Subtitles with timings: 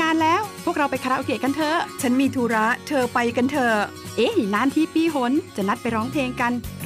[0.00, 3.76] งานแล้ว พวกเราไปคาราโอเกะกันเถอะ ฉันมีธุระ เธอไปกันเถอะ
[4.16, 6.52] เอ๊ะนานที่ปีหน จะนัดไปร้องเพลงกัน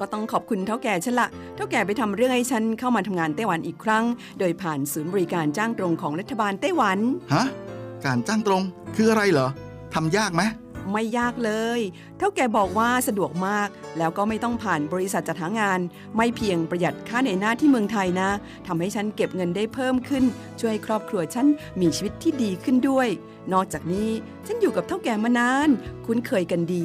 [0.00, 4.04] ก็ต้องขอบคุณเท่าแก่ฉันละเท่าแก่ไปทำเรื่องให้ฉันเข้ามาทำงานไต้หวันอีกครั้ง
[4.38, 6.98] โดยผ่านศูนย์บริการจ้างตรงของรัฐบาลไต้หวัน
[7.34, 7.44] ฮะ
[8.04, 8.62] การจ้างตรง
[8.96, 9.48] คืออะไรเหรอ
[9.94, 10.42] ทำยากไหม
[10.92, 11.80] ไม่ยากเลย
[12.18, 15.80] เท่าแก่บอกว่าสะดวกมาก แล้วก็ไม่ต้องผ่านบริษัทจัดหางาน
[16.16, 18.30] ไม่เพียงประหยัดค่าในหน้าที่เมืองไทยนะ
[18.66, 20.24] ทำให้ฉันเก็บเงินได้เพิ่มขึ้น
[20.60, 21.46] ช่วยให้ครอบครัวฉัน
[21.80, 23.08] มีชีวิตที่ดีขึ้นด้วย
[23.52, 24.10] นอกจากนี้
[24.46, 25.68] ฉันอยู่กับเท่าแก่มานาน
[26.06, 26.84] คุ้นเคยกันดี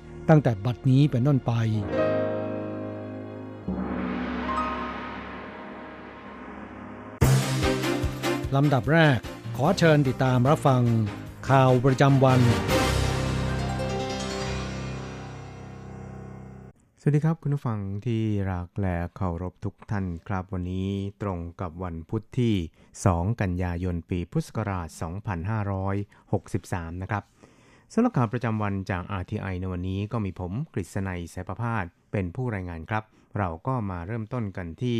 [0.29, 1.51] ตั้งแต่บัดนี้เป็นต้นไป
[8.55, 9.19] ลำดับแรก
[9.57, 10.83] ขอเชิญติดตามรับฟัง
[11.49, 12.41] ข่าวประจำวัน
[17.03, 18.21] สวัสดีครับคุณผู้ฟังที่
[18.51, 20.89] รักและเคารพทุกท่านครับ วันนี้
[21.21, 22.55] ตรงกับวันพุทธที่
[22.97, 24.87] 2 กันยายนปีพุทธศักราช
[26.89, 27.23] 2563 นะครับ
[27.93, 33.03] สำหรับข่าวประจำวันจาก RTI ในวันนี้ก็มีผมกฤษณัยสายประพาสเป็นผู้รายงานครับ
[33.37, 34.99] เราก็มาเริ่มต้นกันที่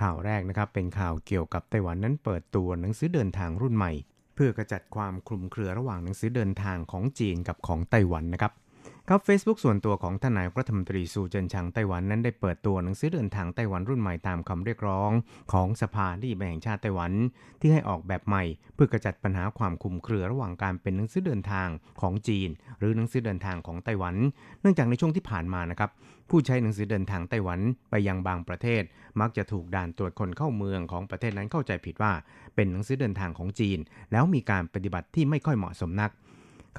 [0.00, 3.92] ข่าวแรกนะครับ เป็นข่าวเกี่ยวกับไต้หวันนั้นเปิดตัวหนังสือเดินทางรุ่นใหม่
[4.34, 8.52] เพื่อกระจัดความคลุมเครือระหว่างหนังสือเดินทางของจีนกับของไต้หวันนะครับ
[9.10, 15.10] ครับ Facebook ส่วนตัวของทนายรัฐมนตรีซูเจินชางไต้หวันนั้นได้เปิดตัวหนังสือเดินทางไต้หวันรุ่นใหม่ตามคำเรียกร้อง
[15.52, 17.12] ของสภาที่แห่งชาติไต้หวัน
[17.60, 18.44] ที่ให้ออกแบบใหม่
[18.74, 21.68] เพื่อกระจัดปัญหาความคุมเครือระหว่างการเป็นหนังสือเดินทาง
[22.00, 22.48] ของจีน
[22.78, 24.14] หรือหนังสือเดินทางของไต้หวัน
[24.60, 25.90] เนื่องจากในช่วงที่ผ่านมานะครับ
[26.30, 27.60] ผู้ใช้หนังสือเดินทางไต้หวัน
[27.90, 28.82] ไปยังบางประเทศ
[29.20, 32.12] มักจะถูกด่านตรวจคนเข้าเมืองของประเทศนั้นเข้าใจผิดว่า
[32.54, 33.78] เป็นหนังสือเดินทางของจีน
[34.12, 36.12] แล้วมีการปฏิบัติที่ไม่ค่อยเหมาะสมนัก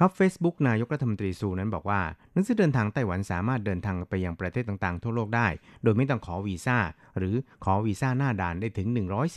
[0.00, 2.00] ครับ Facebook นายกรัฐมนตรีซูนั้นบอกว่า
[2.32, 5.48] หนังสือเดินทางไต้หวันสามารถเดินทางไปยังประเทศต่างๆ ทั่วโลกได้
[5.82, 6.78] โดยไม่ต้องขอวีซ่า
[7.18, 7.34] หรือ
[7.64, 8.88] ขอวีซ่าหน้าด่านได้ถึง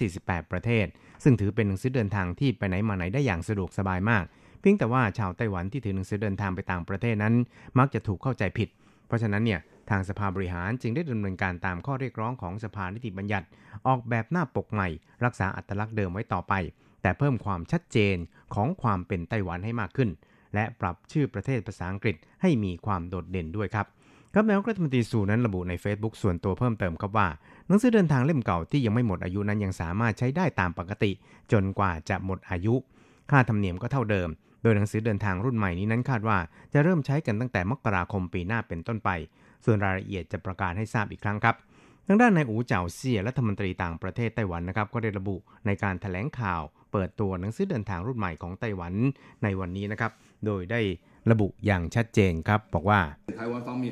[0.01, 0.85] 148 ประเทศ
[1.23, 4.23] ซึ่งถือเป็นหนังสือเดินทางที่ไปไหนมาไหนได้อย่างสะดวกสบายมาก
[4.61, 7.33] เพียงแต่ว่าชาวไต้หวันที่ถือหนังสือเดินทางไปต่างประเทศนั้น
[7.79, 8.69] มักจะถูกเข้าใจผิด
[9.07, 9.59] เพราะฉะนั้นเนี่ย
[9.89, 13.47] ทางสภาบริหารจึงได้ดำเนินการตามข้อเรียกร้องของสภานิติบัญญัติ
[13.87, 14.87] ออกแบบหน้าปกใหม่
[15.25, 16.53] รักษาอัตลักษณ์เดิมไว้ต่อไป
[17.01, 18.17] แต่เพิ่มความชัดเจน
[18.55, 20.09] ของความเป็นไต้หวันให้มากขึ้น
[20.53, 23.87] และปรับชื่อประเทศภาษาอังกฤษให้มีความโดดเด่นด้วยครับ
[24.33, 27.27] ครับนายกรัฐมนตรีสูนั้นระบุใน Facebook ส่วนตัวเพิ่มเติมครับว่า
[27.67, 31.11] หนังสือเดินทางเล่มเก่าที่ยังไม่หมดอายุนั้นยังสามารถใช้ได้ตามปกติ
[31.51, 32.75] จนกว่าจะหมดอายุ
[33.31, 34.29] ค่าธรรมเนียมก็เท่าเดิม
[34.63, 36.37] โดยหนังสือเดินทางรุ่นใหม่นี้นั้นคาดว่า
[36.73, 39.09] จะเริ่มใช้กันตั้งแต่มกราคมปีหน้าเป็นต้นไป
[39.65, 41.55] ส่วนรายละเอียดจะประกาศให้ทราบอีกครั้งครับ
[42.07, 46.61] ทางด้านนายอูเจ่าเซียรัฐมนตรีต่างประเทศไต้หวันนะครับก็ได้ระบุในการถแถลงข่าว
[46.91, 48.93] เปิดตัวหนังสือเดินทางรุ่นใหม่ของไต้หวัน
[49.43, 50.11] ในวันนี้นะครับ
[50.46, 50.80] โดยได้
[51.30, 53.00] ระบุอย่างชัดเจนครับบอกว่า
[53.40, 53.84] 台湾方面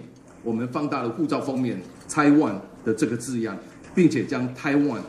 [0.48, 1.66] 我们放大了护照封面
[2.14, 2.54] Taiwan
[2.86, 3.48] 的这个字样
[3.96, 5.02] 并且将 Taiwan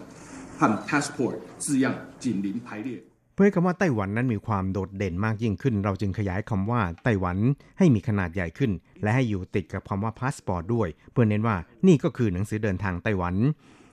[0.60, 1.86] 和 passport 字样
[2.24, 2.90] 紧邻排列
[3.36, 7.38] เพื่อคำว่าไต้หวันนั้นมีความโดดเด่นมากยิ่งขึ้น เราจึงขยายคำว่าไต้หวัน
[7.78, 8.72] ให้มีขนาดใหญ่ขึ้น
[9.04, 11.56] และให้อยู่ติดกับคำว่าพาสปอร์ตด้วย เพื่อเน้นว่า
[11.88, 13.36] นี่ก็คือหนังสือเดินทางไต้หวัน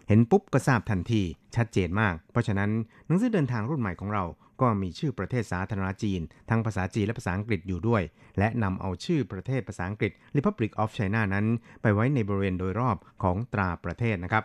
[0.08, 1.22] เห็นปุ๊บก็ทราบทันที
[1.56, 2.70] ชัดเจนมาก เพราะฉะนั้น
[3.06, 4.24] หนังสือเดินทางรุ่นใหม่ของเรา
[4.61, 8.01] ก็มีชื่อประเทศสาธารณจีน ทั้งภาษาจีนและภาษาอังกฤษอยู่ด้วย
[8.39, 11.45] และนำเอาชื่อประเทศภาษาอังกฤษ Republic of China นั้น
[11.81, 14.43] ไปไว้ในบริเวณโดยรอบของตราประเทศนะครับ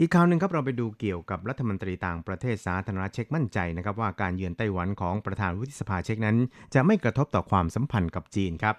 [0.00, 6.36] อีกข่าวหนึ่งครับเราไปดูเกี่ยวกับรัฐมนตรีต่างประเทศสาธารณเช็คมั่นใจนะครับว่าการเยือนไต้หวันของประธานวุฒิสภาเช็คนั้น
[6.74, 8.76] จะไม่กระทบต่อความสัมพันธ์กับจีนครับ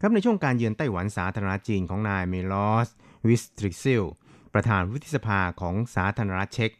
[0.00, 2.88] ครับในช่วงการเยือนไต้หวันสาธารณจีนของนายเมลอส
[3.28, 4.02] วิสตรซิล
[4.54, 6.70] ประธานวุฒิสภาของสาธารณรัฐเช็ก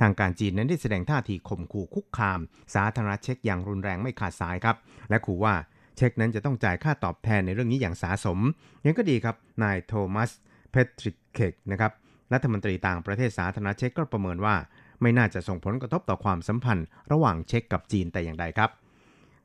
[0.00, 2.40] ทางการจีนนั้นได้แสดงท่าทีข่มขู่คุกคาม
[2.74, 4.76] สาธารณรัฐเช็กอย่างรุนแรงไม่ขาดสายครับ
[5.10, 5.54] และขู่ว่า
[5.96, 8.38] เช็กนั้นจะต้องจ่ายค่าตอบแทนในเรื่องนี้อย่างสาสม
[8.84, 10.30] อย่างไรก็ดีครับนายโทมัส
[10.70, 11.92] เพทริเชกนะครับ
[12.32, 14.54] รัฐมนตรีต่างประเทศสาธารณรัฐเช็กก็ประเมินว่า
[15.02, 18.70] ไม่น่าจะส่งผลกระทบต่อความสัมพันธ์ ระหว่างเช็กกับจีนแต่อย่างใดครับ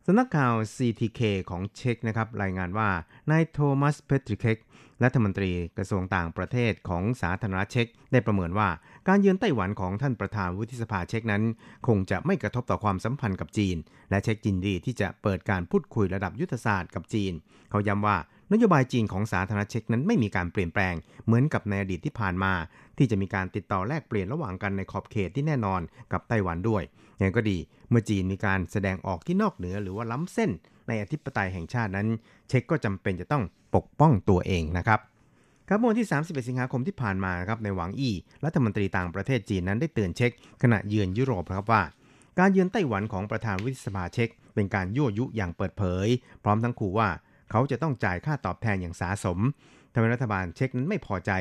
[0.07, 2.89] สำนักข่าว CTK ของเช็กนะครับรายงานว่า
[3.31, 4.57] นายโทมัสเพทริเคก
[5.03, 8.69] รัฐมนตรีกระทรวงต่างประเทศของสาธารณรัฐเช็กได้ประเมินว่า
[9.07, 11.43] การเยือนไต้หวันของท่านประธานวุฒิสภาเช็กนั้น
[11.87, 13.77] คงจะไม่กระทบต่อความสัมพันธ์กับจีน
[14.09, 17.33] และเช็กจินดีที่จะเปิดการพูดคุยระดับยุทธศาสตร์กับจีน
[17.69, 18.17] เขาย้ำว่า
[18.53, 20.93] นโยบายจีนของสาธารณรัฐเช็กนั้นไม่มีการเปลี่ยนแปลง
[21.25, 22.53] เหมือนกับในอดีตที่ผ่านมา
[22.97, 25.81] ที่จะมีการติดต่อแลกเปลี่ยนระหว่างกันในขอบเขตที่แน่นอน
[26.11, 26.83] กับไต้หวันด้วย
[27.19, 27.57] อย่างก็ดี
[27.89, 30.51] เมื่อจีนมีการแสดงออกที่นอกเหนือหรือว่าล้ำเส้น
[30.87, 32.07] ในอธิปไตยแห่งชาตินั้น
[32.49, 33.43] เช็กก็จำเป็นจะต้อง
[33.75, 34.99] ปกป้องตัวเองนะครับ
[35.67, 38.15] ครับเมื่อวันที่ 31 สิงหาคมที่ผ่านมาครับในหวังอี้
[38.45, 40.31] รัฐมนตรีต่างประเทศจีนนั้นได้เตือนเช็ก
[40.63, 41.83] ขณะเยือนยุโรปครับว่า
[42.39, 46.07] การเยือนไต้หวันของประธานวิสภาเช็กเป็นการยั่วยุอย่างเปิดเผย
[46.43, 47.09] พร้อมทั้งขู่ว่า
[47.51, 49.39] เขาจะต้องจ่ายค่าตอบแทนอย่างสาสม
[49.93, 51.31] ทำให้รัฐบาลเช็กนั้นไม่พอใจ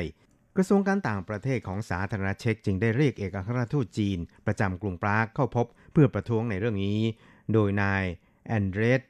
[0.57, 6.99] กระทรวงการต่างประเทศของสาธารณเช็กจึงได้เรียกเอกอัครราชทูตจีน ประจำกรุงปรากเข้าพบเพื่อประท้วงในเรื่องนี้
[7.53, 8.03] โดยนาย
[8.47, 9.01] แอนเดรส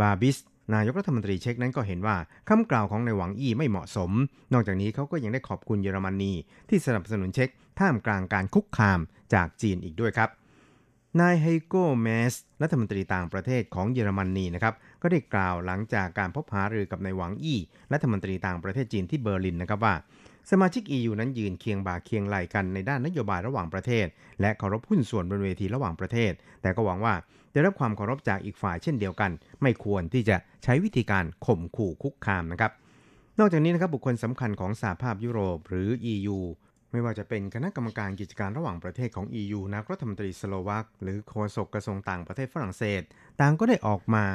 [0.00, 0.36] บาบิส
[0.74, 2.16] นายกรัฐมนตรีเช็กนั้นก็เห็นว่า
[2.48, 4.10] คำกล่าวของในหวังอี้ไม่เหมาะสม
[4.52, 6.32] นอกจากนี้เขาก็ยังได้ขอบคุณเยอรมนี
[6.68, 7.48] ที่สนับสนุนเช็ก
[7.80, 9.00] ท่ามกลางการคุกคาม
[9.34, 10.30] จากจีนอีกด้วยครับ
[11.20, 17.58] นายไฮโกเมสรัฐมนตรีต่างประเทศของเยอรมนีนะครับก็ได้กล่าวหลังจากการพบหารือกับนายหวังอี้
[17.92, 19.94] รัฐมนตรีต่างประเทศจีนที่เบอร์ลินนะครับว่า
[20.50, 24.06] สมาชิก EU นั้นยืนเคียงบ่าเคียงไหล่กันในด้านนโยบายระหว่างประเทศ
[24.40, 26.32] และเคารพหุ้นส่วนบนเวทีระหว่างประเทศ
[26.62, 27.14] แต่ก็หวังว่า
[27.52, 29.30] ได้รับความเคารพจากอีกฝ่ายเช่นเดียวกัน
[29.62, 32.72] ไม่ควรที่จะใช้วิธีการข่มขู่คุกคามนะครับ
[33.38, 36.38] นอกจากนี้นะครับบุคคลสำคัญของสหภาพยุโรปหรือ EU
[36.92, 43.02] ไม่ว่าจะเป็นคณะกรรมการกิจการระหว่างประเทศของ EU นักรัฐมนตรีสโลวักหรือโฆษกกระทรวงต่างประเทศฝรั่งเศส
[43.40, 44.26] ต่างก็ได้ออกมา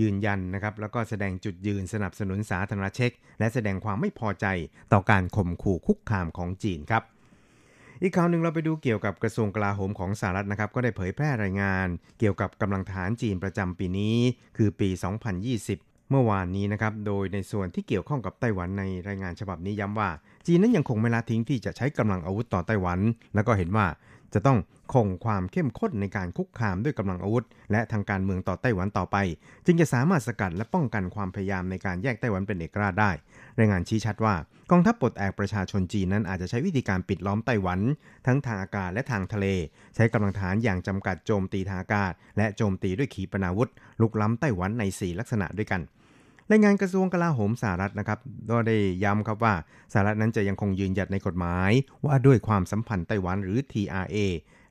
[0.00, 4.46] ยืนยันนะครับแล้วก็แสดงจุดยืนสนับสนุนสาธารณเช็กและแสดงความไม่พอใจ
[4.92, 7.02] ต่อการข่มขู่คุกคามของจีนครับ
[8.02, 11.86] อีกข่าวหนึ่งเราไปดูเกี่ยวกับกระทรวงกลาโหมของสหรัฐนะครับ ก็ได้เผยแพร่รายงาน
[12.18, 14.16] เกี่ยวกับกำลังทหารจีนประจำปีนี้
[14.56, 14.88] คือปี
[15.50, 20.10] 2020 เมื่อวานนี้นะครับ โดยในส่วนที่เกี่ยวข้องกับไต้หวันในรายงานฉบับนี้ย้ำว่า
[20.46, 22.98] จีนนั้นยังคงไม่ละทิ้งที่จะใช้กำลังอาวุธต่อไต้หวัน
[23.34, 23.86] แล้วก็เห็นว่า
[24.34, 24.58] จะต้อง
[24.92, 29.16] คงความเข้มข้นในการคุกคามด้วยกำลังอาวุธ และทางการเมืองต่อไต้หวันต่อไป
[29.66, 33.10] จึงจะสามารถสกัดและป้องกันความพยายามในการแยกไต้หวันเป็นเอกราชได้
[33.58, 34.34] รายงานชี้ชัดว่า
[34.70, 37.80] กองทัพปลดแอกประชาชนจีนนั้นอาจจะใช้วิธีการปิดล้อมไต้หวัน
[38.26, 39.46] ทั้งทางอากาศและทางทะเล
[39.94, 43.70] ใช้กำลังฐานอย่างจำกัดโจมตีทางอากาศ และโจมตีด้วยขีปนาวุธ
[44.00, 45.80] ลุกล้ำไต้หวันใน 4 ลักษณะด้วยกัน
[46.50, 48.18] รายงานกระทรวงกลาโหมสหรัฐนะครับ
[48.50, 49.54] ก็ได้ย้ำครับว่า
[49.92, 51.70] สหรัฐนั้นจะยังคงยืนหยัดในกฎหมาย
[52.06, 54.16] ว่าด้วยความสัมพันธ์ไต้หวันหรือ TRA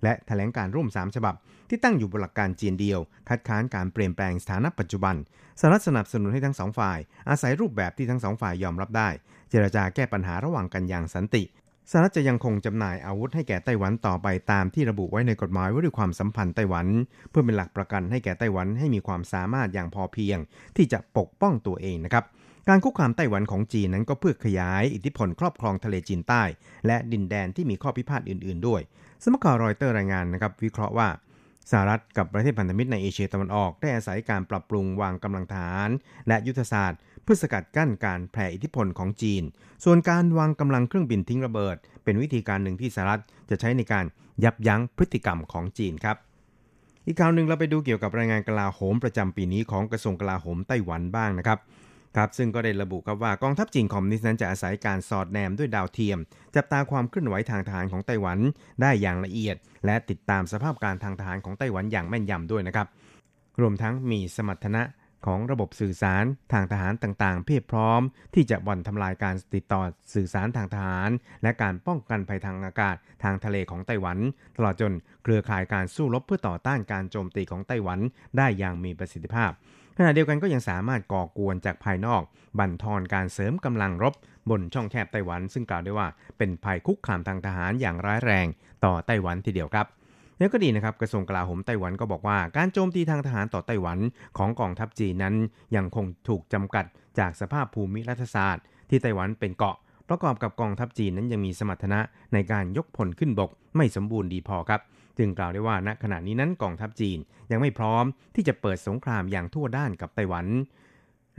[0.03, 1.36] และแถลงการร่วม 3 ฉบับ
[1.69, 5.15] ที่ตั้งอยู่บนหลักการจีนเดียว คัดค้านการเปลี่ยนแปลงสถานะปัจจุบัน
[5.59, 9.09] สหรัฐสนับสนุนให้ทั้งสองฝ่าย อาศัยรูปแบบที่ทั้งสองฝ่ายยอมรับได้
[9.50, 11.43] เจรจาแก้ปัญหาระหว่างกันอย่างสันติ
[11.91, 16.88] สหรัฐจะยังคงจำหน่ายอาวุธให้แก่ไต้หวันต่อไปตามที่ระบุไว้ในกฎหมายว่าด้วยความสัมพันธ์ไต้หวัน
[17.29, 20.38] เพื่อเป็นหลักประกันให้แก่ไต้หวันให้มีความสามารถอย่างพอเพียง
[20.77, 22.24] ที่จะปกป้องตัวเองนะครับ
[22.69, 26.43] การคุกคามไต้หวันของจีนนั้นก็เพื่อขยายอิทธิพลครอบครองทะเลจีนใต้
[26.88, 28.81] และดินแดนที่มีข้อพิพาทอื่น ๆ ด้วย
[29.24, 31.10] สมัคข่าวรอยเตอร์รายงานนะครับวิเคราะห์ว่า
[31.72, 35.89] สหรัฐกับประเทศพันธมิตรในเอเชียตะวันออกได้อาศัยการปรับปรุงวางกำลังฐาน
[36.27, 37.00] และยุทธศาสตร์
[37.31, 39.43] พื่อสกัดกั้นการแผ่อิทธิพลของจีน
[39.83, 44.05] ส่วนการวางกำลังเครื่องบินทิ้งระเบิด เป็นวิธีการหนึ่งที่สหรัฐจะใช้ในการ
[44.43, 46.17] ยับยั้งพฤติกรรมของจีนครับ
[47.05, 51.59] อีกข่าวหนึ่งเราไปดูเกี่ยวกับรายงานกลาโหมประจำปีนี้ของกระทรวงกลาโหมไต้หวันบ้างนะครับ
[52.15, 56.19] ครับซึ่งก็ได้ระบุครับว่ากองทัพจีนคอมมิวนิสต์นั้นจะอาศัยการสอดแนมด้วยดาวเทียม
[56.55, 58.39] จับตาความเคลื่อนไหวทางทหารของไต้หวัน
[58.81, 59.55] ได้อย่างละเอียด
[59.86, 62.88] และติดตามสภาพการทางทหารของไต้หวันอย่างแม่นยำด้วยนะครับ
[63.62, 64.81] รวมทั้งมีสมรรถนะ
[65.26, 68.02] ของระบบสื่อสารทางทหารต่างๆ เพียบพร้อม
[68.34, 69.82] ที่จะบ่อนทำลายการติดต่อ
[70.14, 71.10] สื่อสารทางทหาร
[71.44, 74.18] และการป้องกันภัยทางอากาศทางทะเลของไต้หวัน
[74.58, 78.00] ตลอดจนเครือข่ายการสู้รบเพื่อต่อต้านการโจมตีของไต้หวัน
[78.38, 79.52] ได้อย่างมีประสิทธิภาพ
[79.98, 82.22] ขณะเดียวกันก็ยังสามารถก่อกวนจากภายนอก
[82.60, 84.14] บั่นทอนการเสริมกำลังรบ
[84.50, 86.08] บนช่องแคบไต้หวัน ซึ่งกล่าวได้ว่า
[86.38, 88.48] เป็นภัยคุกคามทางทหารอย่างร้ายแรง
[88.86, 89.88] ต่อไต้หวันทีเดียวครับ
[90.39, 94.00] แล้วก็ดีนะครับกระทรวงกลาโหมไต้หวันก็บอกว่าการโจมตีทางทหารต่อไต้หวัน
[94.38, 95.36] ของกองทัพจีนนั้น
[95.75, 96.86] ยังคงถูกจำกัด
[97.19, 99.75] จากสภาพภูมิรัฐศาสตร์ ที่ไต้หวันเป็นเกาะ
[100.10, 102.00] ประกอบกับกองทัพจีนนั้นยังมีสมรรถนะ
[102.34, 104.81] ในการยกพลขึ้นบก ไม่สมบูรณ์ดีพอครับ
[105.17, 107.17] จึงกล่าวได้ว่าณขณะนี้นั้นกองทัพจีน
[107.51, 108.05] ยังไม่พร้อม
[108.36, 110.46] ที่จะเปิดสงครามอย่างทั่วด้านกับไต้หวัน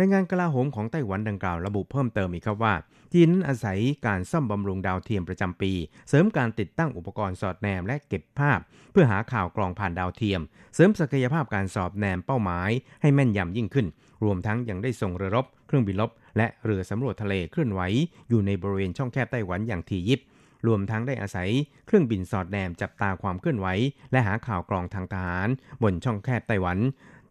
[0.01, 2.75] รายงานกลาโหมของไต้หวันดังกล่าวระบุเพิ่มเติมอีกครับว่า
[3.13, 5.73] จีนนั้นอาศัยการซ่อมบำรุงดาวเทียมประจำปี
[6.09, 8.61] เสริมการติดตั้งอุปกรณ์สอดแนมและเก็บภาพ
[8.93, 10.41] เพื่อหาข่าวกรองผ่านดาวเทียม
[10.75, 13.87] เสริมศักยภาพการสอบแนมเป้าหมาย ให้แม่นยำยิ่งขึ้น
[14.25, 17.81] รวมทั้งยังได้ส่งเรือรบ เครื่องบินรบ และเรือสำรวจทะเลเคลื่อนไหว
[18.29, 20.21] อยู่ในบริเวณช่องแคบไต้หวันอย่างทียิบ
[20.67, 21.49] รวมทั้งได้อาศัย
[21.87, 23.67] เครื่องบินสอดแนมจับตาความเคลื่อนไหว
[24.13, 25.49] และหาข่าวกรองทางทหาร
[25.83, 26.79] บนช่องแคบไต้หวัน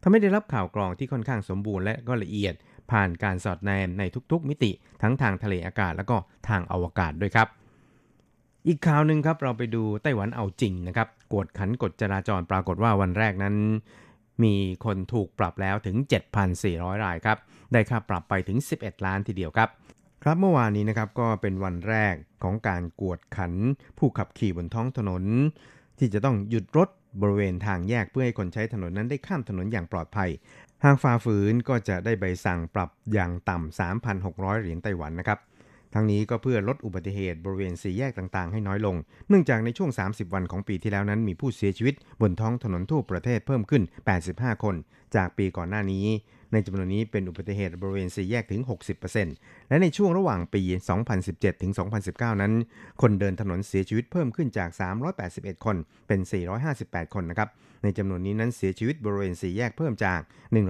[0.02, 2.54] ทำให้ได้รับข่าวกรองที่ค่อนข้างสมบูรณ์และก็ละเอียด
[2.92, 6.18] ผ่านการสอดแนมในทุกๆ มิติทั้งทางทะเลอากาศ แล้วก็
[6.50, 7.48] ทางอวกาศด้วยครับ
[8.68, 13.56] อีกข่าวหนึ่งครับเราไปดูไต้หวันเอาจริงนะครับกวดขันกฎจราจรปรากฏว่าวันแรกนั้น
[14.44, 15.96] มีคนถูกปรับแล้วถึง
[16.52, 17.38] 7,400 รายครับ
[17.72, 19.70] ได้ค่าปรับไปถึง 11 ล้านทีเดียวครับ
[20.24, 23.54] ครับเมื่อวานนี้นะครับก็เป็นวันแรกของการกวดขัน
[23.98, 25.24] ผู้ขับขี่บนท้องถนน
[26.00, 26.90] ที่จะต้องหยุดรถ
[27.22, 30.30] บริเวณทางแยกเพื่อให้คนใช้ถนนนั้นได้ข้ามถนนอย่างปลอดภัย
[30.84, 35.40] หากฝ่าฝืนก็จะได้ใบสั่งปรับอย่างต่ำ 3,600 เหรียญไต้หวันนะครับ
[35.94, 38.96] ทั้งนี้ก็เพื่อลดอุบัติเหตุบริเวณสี่แยกต่างๆ ให้น้อยลง
[39.28, 43.84] เนื่องจากในช่วง 30 วันของปีที่แล้วนั้นมีผู้เสียชีวิตบนท้องถนนทั่วประเทศเพิ่มขึ้น
[44.24, 44.76] 85 คน
[45.16, 46.06] จากปีก่อนหน้านี้
[46.54, 48.62] ในจำนวนนี้เป็นอุบัติเหตุบริเวณสี่แยกถึง
[49.16, 50.62] 60%และในช่วงระหว่างปี
[51.12, 51.72] 2017 ถึง
[52.08, 52.54] 2019 นั้น
[53.02, 54.70] คนเดินถนนเสียชีวิตเพิ่มขึ้นจาก
[55.18, 55.76] 381 คน
[56.08, 56.20] เป็น
[56.68, 57.50] 458 คนนะครับ
[57.84, 60.22] ในจำนวนนี้นั้นเสียชีวิตบริเวณสี่แยกเพิ่มจาก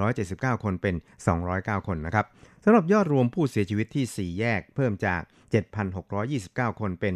[0.07, 0.95] 179 คนเป็น
[1.41, 2.25] 209 คนนะครับ
[2.63, 5.21] สำหรับยอดรวมผู้เสียชีวิตที่ 4 แยกเพิ่มจาก
[6.01, 7.15] 7,629 คนเป็น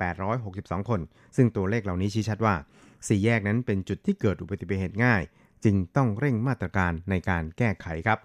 [0.00, 1.00] 8,862 คน
[1.36, 2.54] ซึ่งตัวเลขเหล่านี้ชี้ชัดว่า
[2.88, 5.22] 4แยกนั้นเป็นจุดที่เกิดอุบัติเหตุง่าย
[5.64, 8.18] จึงต้องเร่งมาตรการในการแก้ไขครับ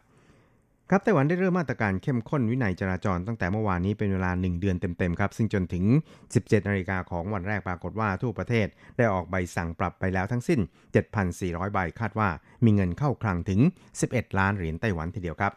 [0.89, 5.85] ครับไต้หวันได้เริ่มมาตรการเข้มข้นวินัยจราจรตั้งแต่เมื่อวานนี้เป็นเวลา 1 เดือนเต็มๆครับ ซึ่งจนถึง
[6.25, 10.59] 17นาฬิกาของวันแรกปรากฏว่าทั่วประเทศได้ออกใบสั่งปรับไปแล้วทั้งสิ้น
[11.17, 12.29] 7,400 ใบคาดว่า
[12.65, 13.59] มีเงินเข้าคลังถึง
[13.99, 15.53] 11 ล้านเหรียญไต้หวันทีเดียวครับ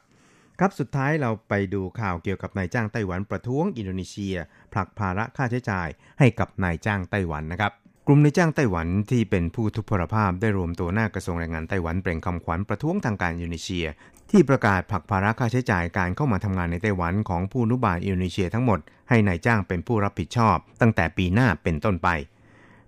[0.59, 4.37] ครับ สุดท้ายเราไปดูข่าวเกี่ยวกับนายจ้างไต้หวันประท้วงอินโดนีเซีย
[4.73, 7.73] ผลักภาระค่าใช้จ่ายให้กับนายจ้างไต้หวันนะครับ
[8.09, 13.87] กลุ่มนายจ้างไต้หวันที่เป็นผู้ทุพพลภาพได้รวมตัวหน้ากระทรวงแรงงานไต้หวันเปล่งคำขวัญประท้วงทางการอินโดนีเซีย
[14.31, 22.09] ที่ประกาศผักภาระค่าใช้จ่ายการเข้ามาทำงานในไต้หวันของผู้นุบาลอินโดนีเซียทั้งหมดให้นายจ้างเป็นผู้รับผิดชอบ ตั้งแต่ปีหน้าเป็นต้นไป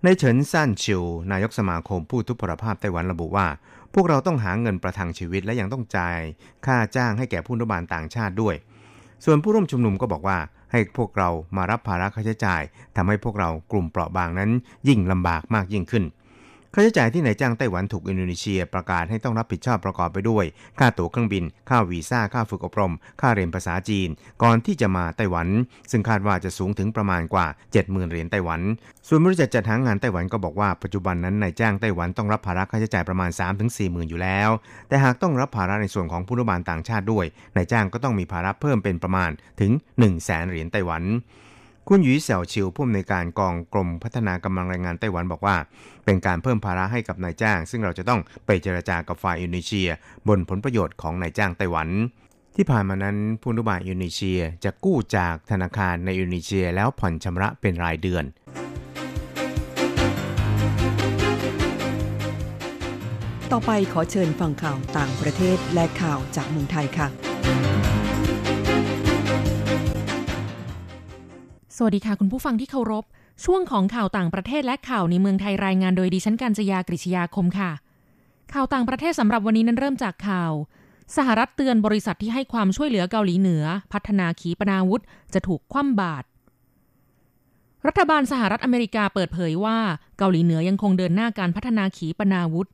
[0.03, 3.47] ในเฉินซ่านชิว นายกสมาคมผู้ทุพพลภาพไต้หวันระบุว่า
[3.93, 6.19] พวกเราต้องหาเงินประทังชีวิตและยังต้องจ่าย
[6.65, 8.55] ค่าจ้างให้แก่ผู้นุบาลต่างชาติด้วย
[9.25, 10.39] ส่วนผู้ร่วมชุมนุมก็บอกว่า
[10.71, 12.61] ให้พวกเรามารับภาระค่าใช้จ่าย
[12.95, 14.49] ทำให้พวกเรากลุ่มเปราะบางนั้น
[14.87, 16.03] ยิ่งลำบากมากยิ่งขึ้น
[16.73, 20.45] ค่าใช้จ่ายที่นายจ้างไต้หวันถูกอินโดนีเซียประกาศให้ต้องรับผิดชอบประกอบไปด้วย
[20.79, 24.09] ค่าตั๋วเครื่องบิน ค่าวีซ่า ค่าฝึกอบรม ค่าเรียนภาษาจีน
[24.43, 25.47] ก่อนที่จะมาไต้หวัน
[25.91, 27.47] ซึ่งคาดว่าจะสูงถึงประมาณกว่า
[27.77, 28.61] 70,000เหรียญไต้หวัน
[29.07, 33.29] ส่วนบริษัทจัดหางานไต้หวันก็บอกว่าปัจจุบันนั้นนายจ้างไต้หวันต้องรับภาระค่าใช้จ่ายประมาณ
[33.61, 34.49] 3-4หมื่นอยู่แล้ว
[34.87, 41.03] แต่หากต้องรับภาระในส่วนของผู้รับานต่างชาติด้วยนายจ้างก็ต้องมีภาระเพิ่มเป็นประมาณถึง 1 0 0 0 0แสนเหรียญไต้หวัน
[41.91, 45.55] คุณหยีเสี่ยวชิวผู้อำนวยการกองกรมพัฒนากำลังแรงงานไต้หวันบอกว่า
[46.05, 49.89] เป็นการเพิ่มภาระให้กับนายจ้าง ซึ่งเราจะต้องไปเจรจากับฝ่ายอินโดนีเซีย
[50.27, 51.87] บนผลประโยชน์ของนายจ้างไต้หวัน
[52.55, 58.23] ที่ผ่านมานั้นผู้นุบาลอินโดนีเซียจะกู้จากธนาคารในอินโดนีเซียแล้วผ่อนชำระเป็นรายเดือน
[63.51, 67.07] ต่อไปขอเชิญฟังข่าวต่างประเทศและข่าวจากเมืองไทยค่ะ
[71.81, 73.05] สวัสดีค่ะ คุณผู้ฟังที่เคารพ
[73.45, 77.71] ช่วงของข่าวต่างประเทศและข่าวในเมืองไทยรายงานโดยดิฉันกัญจยากริชยาคมค่ะ
[78.53, 80.51] ข่าวต่างประเทศสำหรับวันนี้นั้นเริ่มจากข่าว
[81.17, 85.01] สหรัฐเตือนบริษัทที่ให้ความช่วยเหลือเกาหลีเหนือ พัฒนาขีปนาวุธ
[85.33, 86.25] จะถูกคว่ำบาตร
[87.87, 89.77] รัฐบาลสหรัฐอเมริกาเปิดเผยว่า
[90.17, 92.67] เกาหลีเหนือยังคงเดินหน้าการพัฒนาขีปนาวุธ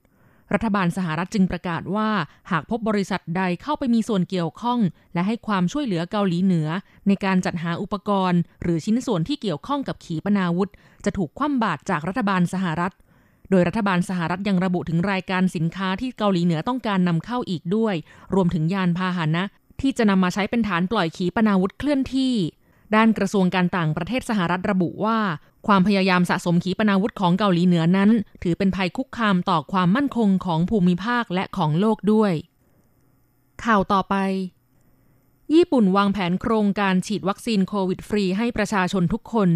[0.53, 2.09] รัฐบาลสหรัฐจึงประกาศว่า
[2.51, 4.79] หากพบบริษัทใดเข้าไปมีส่วนเกี่ยวข้อง
[5.13, 6.67] และให้ความช่วยเหลือเกาหลีเหนือ
[7.07, 10.69] ในการจัดหาอุปกรณ์ หรือชิ้นส่วนที่เกี่ยวข้องกับขีปนาวุธ
[11.05, 12.93] จะถูกคว่ำบาตรจากรัฐบาลสหรัฐ
[13.49, 17.95] โดยรัฐบาลสหรัฐยังระบุถึงรายการสินค้าที่เกาหลีเหนือต้องการนำเข้าอีกด้วย
[18.33, 19.43] รวมถึงยานพาหนะ
[19.81, 22.33] ที่จะนำมาใช้เป็นฐานปล่อยขีปนาวุธเคลื่อนที่
[22.95, 25.19] ด้านกระทรวงการต่างประเทศสหรัฐระบุว่า
[25.67, 28.09] ความพยายามสะสมขีปนาวุธของเกาหลีเหนือนั้น
[28.43, 32.33] ถือเป็นภัยคุกคามต่อความมั่นคงของภูมิภาคและของโลกด้วย
[33.65, 34.15] ข่าวต่อไป
[35.53, 39.49] ญี่ปุ่นวางแผนโครงการฉีดวัคซีนโควิดฟรีให้ประชาชนทุกคน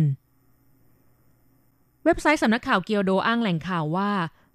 [2.05, 4.11] เว็บไซต์สำนักข่าวเกียวโดอ้างแหล่งข่าวว่า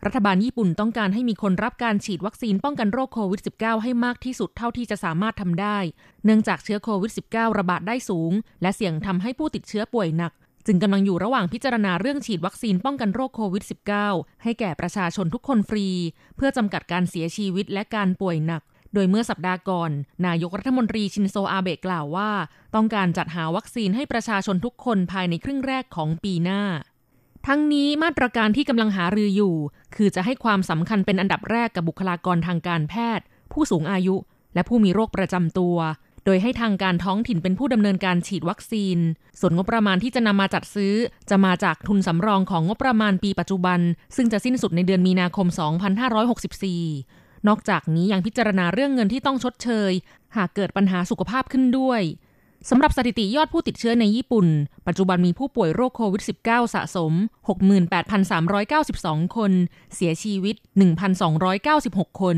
[0.06, 5.78] รัฐบาลญี่ปุ่นต้องการให้มีคนรับการฉีดวัคซีนป้องกันโรคโควิด -19 ให้มากที่สุดเท่าที่จะสามารถทำได้
[6.24, 8.32] เนื่องจากเชื้อโควิด -19 ระบาดได้สูง
[8.62, 10.32] และเสี่ยงทำให้ผู้ติดเชื้อป่วยหนัก
[10.66, 13.64] จึงกำลังอยู่ระหว่างพิจารณาเรื่องฉีดวัคซีนป้องกันโรคโควิด
[14.02, 15.86] -19 ให้แก่ประชาชนทุกคนฟรี
[16.36, 18.62] เพื่อจำกัดการเสียชีวิตและการป่วยหนัก
[18.94, 19.90] โดยเมื่อสัปดาห์ก่อน
[20.26, 22.30] นายกรัฐมนตรีชินโซอาเบะกล่าวว่า
[22.74, 26.62] ต้องการจัดหาวัคซีนให้ประชาชนทุกคนภายในครึ่งแรกของปีหน้า
[27.46, 29.54] ทั้งนี้มาตรการที่กำลังหารืออยู่
[29.94, 34.16] คือจะให้ความสำคัญเป็นอันดับแรกกับบุคลากรทางการแพทย์ ผู้สูงอายุ
[34.54, 35.76] และผู้มีโรคประจำตัว
[36.24, 38.98] โดยให้ทางการท้องถิ่นเป็นผู้ดำเนินการฉีดวัคซีน
[39.40, 40.94] ส่วนงบประมาณที่จะนำมาจัดซื้อ
[41.30, 43.80] จะมาจากทุนสำรองของงบประมาณปีปัจจุบัน
[44.16, 45.46] ซึ่งจะสิ้นสุดในเดือนมีนาคม
[46.26, 49.92] 2564 นอกจากนี้ยังพิจารณาเรื่องเงินที่ต้องชดเชย
[50.36, 52.00] หากเกิดปัญหาสุขภาพขึ้นด้วย
[52.70, 54.46] สำหรับสถิติยอดผู้ติดเชื้อในญี่ปุ่น
[54.86, 57.12] ปัจจุบันมีผู้ป่วยโรคโควิด -19 สะสม
[58.04, 59.52] 68,392 คน
[59.94, 60.56] เสียชีวิต
[61.38, 62.36] 1,296 คน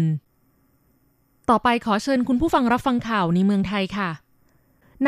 [1.50, 4.10] ต่อไปขอเชิญคุณผู้ฟังรับฟังข่าวในเมืองไทยค่ะ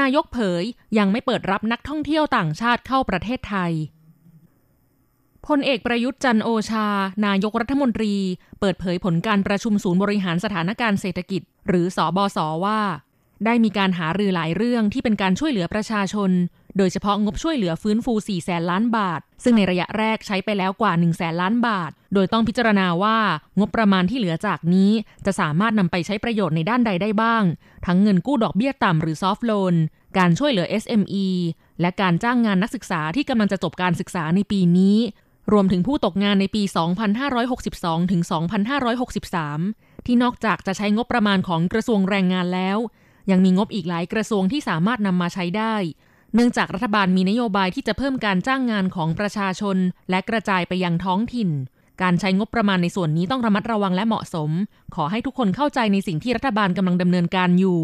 [0.00, 0.64] นายกเผย
[0.98, 3.72] ยังไม่เปิดรับนักท่องเที่ยวต่างชาติเข้าประเทศไทย
[5.46, 6.88] พลเอกประยุทธ์จันโอชา
[7.26, 8.14] นายกรัฐมนตรี
[8.60, 12.80] เปิดเผยผลการประชุมศูนย์บริหารสถานการณ์เศรษฐกิจ หรือสอบอสว่า
[13.44, 16.30] ได้มีการหารือหลายเรื่องที่เป็นการช่วยเหลือประชาชน
[16.76, 23.18] โดยเฉพาะงบช่วยเหลือฟื้นฟู4แสนล้านบาท ซึ่งในระยะแรกใช้ไปแล้วกว่า1แสนล้านบาท โดยต้องพิจารณาว่า
[23.58, 24.90] งบประมาณที่เหลือจากนี้
[25.26, 27.42] จะสามารถนำไปใช้ประโยชน์ในด้านใดได้บ้าง
[27.86, 29.74] ทั้งเงินกู้ดอกเบี้ยต่ำหรือซอฟท์โลน
[30.18, 31.26] การช่วยเหลือ SME
[31.80, 34.96] และการจ้างงานนักศึกษาที่กำลังจะจบการศึกษาในปีนี้
[35.52, 36.62] รวมถึงผู้ตกงานในปี
[37.36, 38.22] 2562 ถึง
[39.34, 42.78] 2563 ที่นอกจากจะใช้งบประมาณของกระทรวงแรงงานแล้ว
[43.30, 45.74] ยังมีงบอีกหลายกระทรวงที่สามารถนำมาใช้ได้
[46.34, 49.76] เนื่องจากรัฐบาลมีนโยบายที่จะเพิ่มการจ้างงานของประชาชน
[50.10, 51.50] และกระจายไปยังท้องถิ่น
[52.02, 54.50] การใช้งบประมาณในส่วนนี้ต้องระมัดระวังและเหมาะสม
[54.94, 57.80] ขอให้ทุกคนเข้าใจในสิ่งที่รัฐบาลกำลังดำเนินการอยู่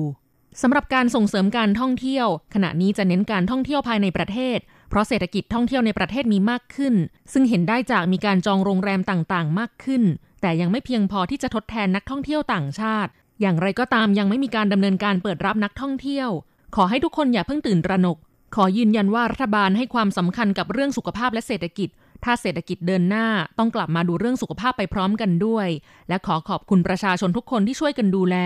[0.63, 6.95] สำหรับการส่งเสริมการท่องเที่ยว ขณะนี้จะเน้นการท่องเที่ยวภายในประเทศ เพราะเศรษฐกิจท่องเที่ยวในประเทศมีมากขึ้น
[7.33, 10.03] ซึ่งเห็นได้จากมีการจองโรงแรมต่างๆ มากขึ้น
[10.41, 16.29] แต่ยังไม่เพียงพอที่จะทดแทนนักท่องเที่ยวต่างชาติ อย่างไรก็ตามยังไม่มีการดำเนินการเปิดรับนักท่องเที่ยว
[16.77, 18.19] ขอให้ทุกคนอย่าเพิ่งตื่นตระหนก
[18.55, 21.89] ขอยืนยันว่ารัฐบาลให้ความสำคัญกับเรื่องสุขภาพและเศรษฐกิจ
[22.25, 23.27] ถ้าเศรษฐกิจเดินหน้า
[23.59, 25.69] ต้องกลับมาดูเรื่องสุขภาพไปพร้อมกันด้วย
[26.09, 28.37] และขอขอบคุณประชาชนทุกคนที่ช่วยกันดูแล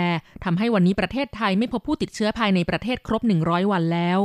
[0.45, 4.21] ทำให้วันนี้ประเทศไทยไม่พบผู้ติดเชื้อภายในประเทศครบ 100 วันแล้ว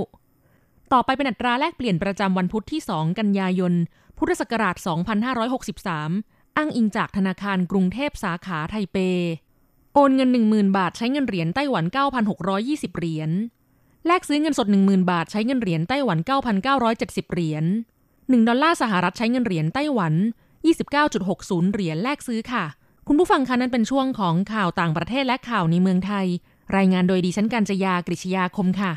[0.93, 3.73] ต่อไปเป็นอัตราแลกเปลี่ยนประจำวันพุธที่ 2 กันยายน
[4.17, 4.75] พุทธศักราช
[5.87, 8.97] 2563 อ้างอิงจากธนาคารกรุงเทพสาขาไทเป
[9.93, 11.85] โอนเงิน 10,000 บาทใช้เงินเหรียญไต้หวัน
[12.41, 13.31] 9,620 เหรียญ
[14.07, 16.17] แลกซื้อเงินสด 10,000 บาทใช้เงินเหรียญไต้หวัน
[16.75, 17.65] 9,970 เหรียญ
[18.07, 20.13] 1 ดอลลาร์สหรัฐใช้เงินเหรียญไต้หวัน
[20.93, 22.65] 29.60 เหรียญแลกซื้อค่ะ
[23.07, 26.27] คุณผู้ฟังคะนั้นเป็นช่วงของข่าวต่างประเทศและข่าวในเมืองไทย
[26.77, 28.91] รายงานโดยดิฉันกัญจยากริชยาคมค่ะ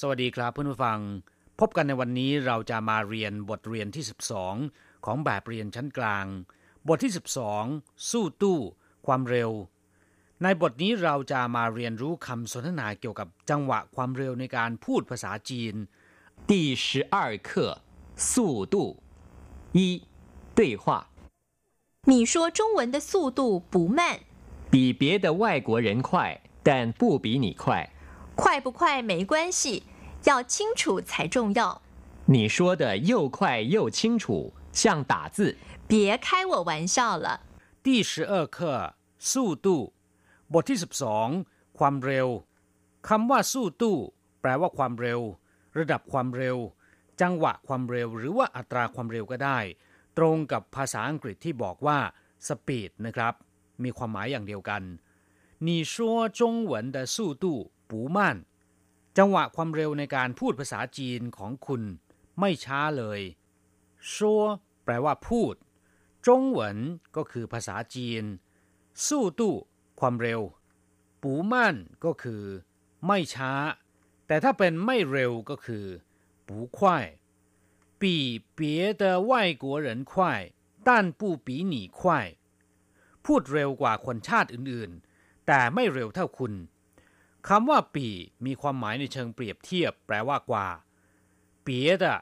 [0.00, 0.98] สวัสดีครับเพื่อนผู้ฟัง
[1.60, 4.04] พบกันในวันนี้เราจะมาเรียนบทเรียนที่
[4.54, 6.26] 12 ของแบบเรียนชั้นกลาง
[6.88, 7.12] บทที่
[7.58, 8.58] 12 สู้ตู้
[9.06, 9.50] ความเร็ว
[10.42, 15.74] ในบทนี้เราจะมาเรียนรู้คำสนทนาเกี่ยวกับจังหวะความเร็วในการพูดภาษาจีน
[16.50, 16.52] 第
[16.84, 17.16] 十二
[17.48, 17.50] 课
[18.30, 18.74] 速度
[19.78, 19.80] 一
[20.58, 20.84] 对话
[22.10, 23.40] 你说中文的速度
[23.72, 23.98] 不慢
[24.72, 26.10] 比别的外国人快
[26.62, 27.64] 但不比你快
[28.36, 29.84] 快不快没关系，
[30.24, 31.82] 要清楚才重要。
[32.26, 35.56] 你说的又快又清楚，像打字。
[35.86, 37.40] 别开我玩笑了。
[37.82, 39.92] 第十二课速度
[40.52, 41.28] บทที่สิบสอง
[41.78, 42.28] ความเร็ว
[43.08, 43.96] คำว่าสู้ตู้
[44.40, 45.20] แปลว่าความเร็ว
[45.78, 46.56] ระดับความเร็ว
[47.20, 49.58] จังหวะความเร็วหรือว่าอัตราความเร็วก็ได้
[50.18, 51.98] ตรงกับภาษาอังกฤษที่บอกว่า
[52.48, 53.34] สปีดนะครับ
[53.82, 54.82] มีความหมายอย่างเดียวกัน
[55.66, 55.94] 你说
[56.38, 57.44] 中文的速度
[57.89, 58.37] ปูม่าน
[59.17, 61.81] จังหวะความเร็วในการพูดภาษาจีนของคุณ
[62.39, 63.19] ไม่ช้าเลย
[64.13, 64.43] ชัว
[64.83, 65.55] แปลว่าพูด
[66.27, 66.77] จงหวน
[67.15, 68.23] ก็คือภาษาจีน
[69.07, 69.55] สู้ตู้
[69.99, 70.41] ความเร็ว
[71.21, 72.43] ปูม่านก็คือ
[73.05, 73.51] ไม่ช้า
[74.27, 75.85] แต่ถ้าเป็นไม่เร็วก็คือ
[76.47, 77.05] ปูควาย
[78.01, 78.15] ปี
[78.53, 86.53] เปียเตอว่าเพูดเร็วกว่าคนชาติอื่นๆ แต่ไม่เร็วเท่าคุณ
[87.47, 88.07] คำว่าปี
[88.45, 90.67] มีความหมายในเชิงเปรียบเทียบ แปลว่ากว่า
[91.63, 92.17] เปียดะ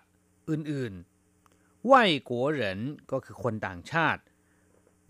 [0.49, 2.79] อื่นๆว่ายกัวเหริน
[3.11, 4.21] ก็คือคนต่างชาติ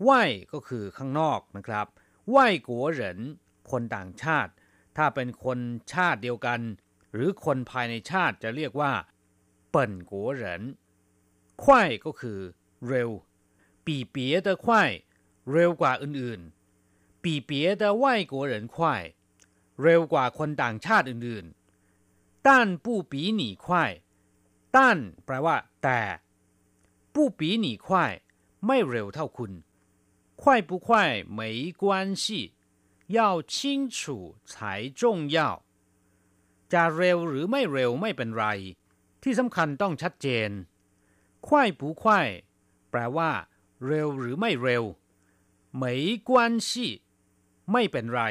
[0.08, 1.86] ว่ายก็คือข้างนอกนะครับ
[2.34, 3.18] ว่ายกัวเหริน
[3.70, 4.52] คนต่างชาติ
[4.96, 5.58] ถ้าเป็นคน
[5.92, 6.60] ชาติเดียวกัน
[7.12, 8.92] หรือคนภายในชาติจะเรียกว่า
[9.70, 10.62] เปิ่นกัวเหริน
[11.62, 12.38] ควายก็คือ
[12.88, 13.10] เร็ว
[13.86, 14.90] ปีเปียเตอควาย
[15.52, 19.02] เร็วกว่าอื่นๆ ปีเปียเตอไหวกัวเหรินควาย
[20.11, 23.91] กว่าคนต่างชาติอื่นๆต้านผู้ปีหนีควาย
[24.75, 25.99] ต้านแปลว่า แต่
[27.13, 28.13] ผู้ปีหนีควาย
[28.67, 29.51] ไม่เร็วเท่าคุณ
[30.41, 30.87] 快不快
[31.39, 31.83] 没关
[32.21, 32.23] 系
[33.17, 33.19] 要
[33.53, 33.53] 清
[33.97, 33.99] 楚
[34.51, 34.53] 才
[34.99, 35.01] 重
[35.35, 35.37] 要
[36.73, 38.45] จะเร็วหรือไม่เร็วไม่เป็นไร
[39.23, 40.49] ที่สำคัญต้องชัดเจน
[41.45, 41.47] 快
[41.79, 42.03] 不快
[42.89, 43.31] แปลว่า
[43.85, 44.83] เร็วหรือไม่เร็ว
[45.81, 45.83] 没
[46.29, 46.31] 关
[46.67, 46.69] 系
[47.71, 48.21] ไม่เป็นไร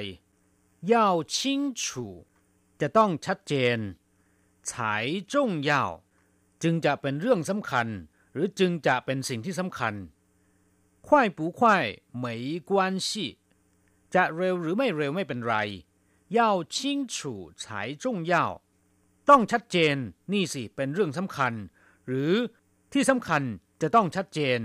[0.93, 2.27] 要清楚
[2.81, 3.79] จะต้องชัดเจน
[4.69, 4.73] 才
[5.33, 5.73] 重要
[6.63, 7.87] จึงจะเป็นเรื่องสำคัญ
[8.33, 9.95] หรือจึงจะเป็นสิ่งที่สำคัญ
[11.07, 11.61] 快不快
[12.25, 12.27] 没
[12.71, 12.71] 关
[13.07, 13.11] 系
[14.15, 15.55] จะเร็วหรือไม่เร็วไม่เป็นไร
[16.39, 16.41] 要
[16.75, 16.77] 清
[17.15, 17.17] 楚
[17.61, 18.35] 才重要
[19.29, 19.97] ต้องชัดเจน
[20.33, 21.53] นี่สิเป็นเรื่องสำคัญ
[22.07, 22.33] หรือ
[22.93, 23.43] ที่สำคัญ
[23.81, 24.61] จะต้องชัดเจน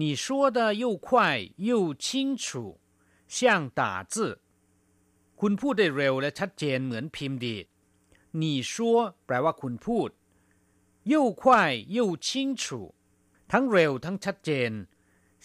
[0.00, 0.24] 你说
[0.56, 1.08] 的又快
[1.56, 2.80] 又清楚
[3.26, 4.40] 像打字
[5.40, 7.66] คุณพูดได้เร็วและชัดเจนเหมือนพิมพ์ดีด
[8.40, 8.74] 你说
[9.26, 10.08] แปลว่าคุณพูด
[11.12, 11.42] 又快
[11.96, 12.28] 又清
[12.62, 12.64] 楚
[13.52, 14.70] ทั้งเร็วทั้งชัดเจน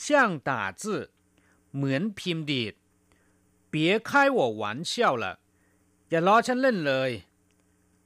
[0.03, 0.05] 像
[0.47, 0.49] 打
[0.81, 0.83] 字
[1.75, 2.73] เหมือนพิมพ์ดีด
[3.71, 3.73] 别
[4.09, 5.25] 开我玩笑了
[6.09, 7.11] อย่าล้อฉันเล่นเลย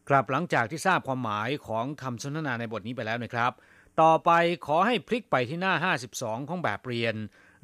[0.09, 3.51] กลับหลังจากที่ทราบความหมายของคำสนทนาในบทนี้ไปแล้วนะครับ
[4.01, 4.31] ต่อไป
[4.65, 5.73] ขอให้พลิกไปที่หน้า
[6.13, 7.15] 52 ของแบบเรียน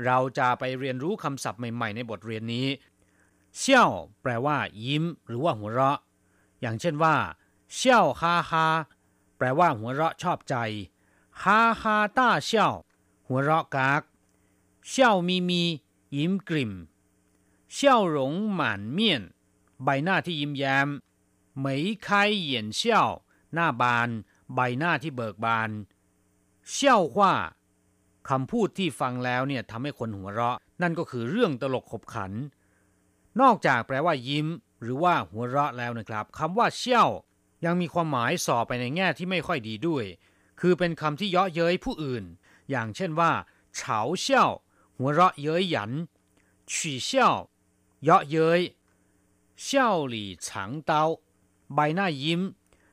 [0.05, 2.67] เราจะไปเรียนรู้คำศัพท์ใหม่ๆ ในบทเรียนนี้
[3.58, 3.90] เซี่ยว
[4.22, 5.98] แปลว่า ยิ้ม หรือว่าหัวเราะ
[6.60, 7.16] อย่างเช่นว่า
[7.74, 8.66] เซี่ยวฮ่าฮ่า
[9.36, 10.54] แปลว่าหัวเราะชอบใจ
[11.42, 12.74] ฮ่าฮ่าต้าเซี่ยว
[13.28, 14.02] หัวเราะกาก
[14.88, 15.62] เซี่ยวมีมี
[16.16, 16.72] ยิ้มกลิ่ม
[17.72, 19.22] เซี่ยวหลงหม่านเมียน
[19.84, 20.88] ใบหน้าที่ยิ้มแย้ม
[21.58, 23.08] เหมยคายเหยียนเซี่ยว
[23.54, 24.08] หน้าบาน
[24.54, 25.70] ใบหน้าที่เบิกบาน
[26.70, 27.34] เซี่ยวว่า
[28.28, 32.32] คำพูดที่ฟังแล้วเนี่ยทำให้คนหัวเราะ นั่นก็คือเรื่องตลกขบขัน
[33.40, 34.46] นอกจากแปลว่ายิ้ม
[34.82, 37.10] หรือว่าหัวเราะแล้วนะครับคำว่าเชี่ยว
[37.64, 40.04] ยังมีความหมายส่อไปในแง่ที่ไม่ค่อยดีด้วย
[40.60, 42.24] คือเป็นคำที่เยาะเย้ยผู้อื่น
[42.70, 43.32] อย่างเช่นว่า
[43.76, 44.50] เฉาเซี่ยว
[44.98, 45.92] หัวเราะเย้ยหยัน
[46.72, 47.36] ฉี่เซี่ยว
[48.02, 48.60] เยาะเย้ย
[49.62, 51.04] เซี่ยวหลี่ฉางเตา
[51.74, 52.40] ใบหน้ายิ้ม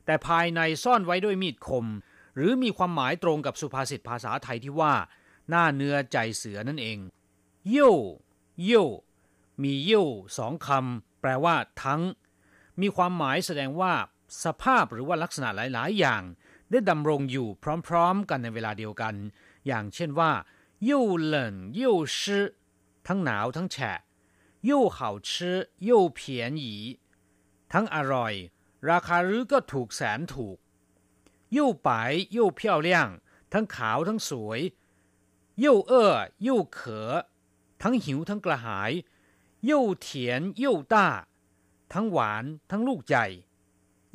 [0.05, 1.86] แต่ภายในซ่อนไว้ด้วยมีดคม
[2.36, 4.93] หรือมีความหมายตรงกับสุภาษิตภาษาไทยที่ว่า
[5.49, 6.97] หน้าเนื้อใจเสือนั่นเอง
[7.69, 7.93] เย่
[8.63, 8.86] เย่
[9.62, 10.06] มีเย่
[10.38, 12.00] สองคำแปลว่า ทั้ง
[12.80, 13.94] มีความหมายแสดงว่า
[14.44, 16.22] สภาพหรือว่าลักษณะหลาย ๆ อย่าง
[16.70, 17.48] ได้ดำรงอยู่
[17.86, 19.14] พร้อม ๆ กันในเวลาเดียวกัน
[19.66, 20.32] อย่างเช่นว่า
[20.88, 20.90] 又
[21.32, 21.34] 冷
[21.80, 21.82] 又
[22.18, 22.20] 湿
[23.08, 24.00] ทั้งหนาวทั้งแฉะ
[24.68, 25.30] 又好吃
[25.88, 26.20] 又便
[26.62, 26.64] 宜
[27.72, 28.34] ทั้งอร่อย
[28.90, 30.58] ราคาหรือก็ถูกแสนถูก
[31.56, 31.88] 又白
[32.36, 32.88] 又漂亮
[33.52, 34.60] ทั้งขาวทั้งสวย
[35.64, 35.92] 又饿
[36.46, 36.78] 又渴
[37.82, 38.90] ทั้งหิวทั้งกระหาย
[39.70, 40.08] 又甜
[40.62, 40.94] 又大
[41.92, 43.26] ทั้งหวานทั้งลูกใหญ่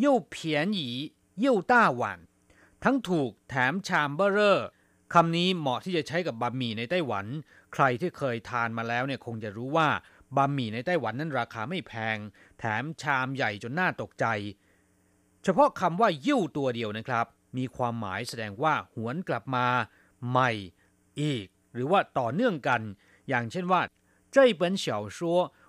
[0.04, 0.36] 又便
[0.78, 0.80] 宜
[1.44, 2.02] 又大碗
[2.84, 4.68] ทั้งถูกแถมชามเบอร์เรอร์
[5.14, 7.26] คำนี้เหมาะที่จะใช้กับบะหมี่ในไต้หวัน
[7.74, 9.90] ใครที่เคยทานมาแล้วเนี่ยคงจะรู้ว่า
[10.36, 12.18] บะหมี่ในไต้หวันนั้นราคาไม่แพง
[12.60, 14.26] แถมชามใหญ่จนน่าตกใจ
[15.44, 17.26] เฉพาะคำว่ายิ่วตัวเดียวนะครับ
[17.58, 19.68] มีความหมายแสดงว่าหวนกลับมา
[20.30, 20.52] ใหม่
[21.22, 22.82] อีก หรือว่าต่อเนื่องกัน
[23.30, 23.82] อย่างเช่นว่า
[24.34, 25.18] 这本小说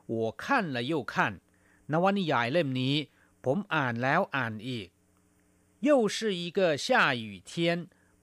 [0.07, 1.15] 我看了又看
[1.93, 2.95] นวนิยายเล่มนี้
[3.45, 4.89] ผมอ่านแล้วอ่านอีก
[5.87, 7.51] 又是一个下雨天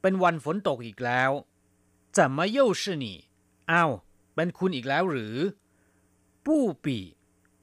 [0.02, 1.32] เป็นวันฝนตกอีกแล้ว
[2.16, 3.06] 怎么又是你
[3.72, 3.92] อ้าว
[4.36, 5.36] เป็นคุณอีกแล้วหรือ
[6.46, 6.98] ปู้ปี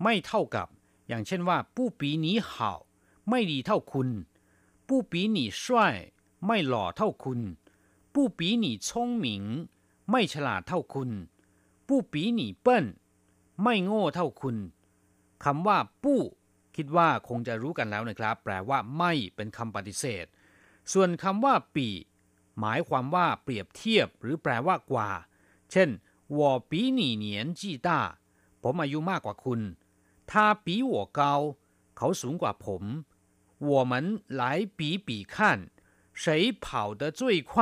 [0.02, 0.68] ไม่เท่ากับ
[1.08, 2.52] อย่างเช่นว่าปู้ปีนี้好
[3.28, 4.08] ไม่ดีเท่าคุณ
[4.88, 5.64] ปู้ปีนี่帅
[6.46, 7.40] ไม่หล่อเท่าคุณ
[8.14, 8.88] ปู้ปีนี่聪
[9.24, 9.26] 明
[10.10, 11.10] ไม่ฉลาดเท่าคุณ
[11.86, 12.84] ปู้ปีนี่เปิ้น
[13.62, 14.56] ไม่โง่เท่าคุณ
[15.44, 16.20] คำว่าปู้
[16.76, 20.26] คิดว่าคงจะรู้กันแล้วนะครับ แปลว่าไม่เป็นคำปฏิเสธ
[20.92, 21.88] ส่วนคำว่าปี
[22.60, 25.10] หมายความว่าเปรียบเทียบหรือแปลว่ากว่า
[25.70, 25.88] เช่น
[26.38, 26.40] 我
[26.70, 27.26] 比你年
[27.60, 27.88] 纪大
[28.62, 29.60] ผมอายุมากกว่าคุณ
[30.30, 30.32] 他
[30.64, 31.20] 比我高
[31.96, 32.82] เขาสูงกว่าผม
[33.70, 33.92] 我们
[34.40, 34.42] 来
[34.78, 35.34] 比比看
[36.22, 37.52] 谁跑得最快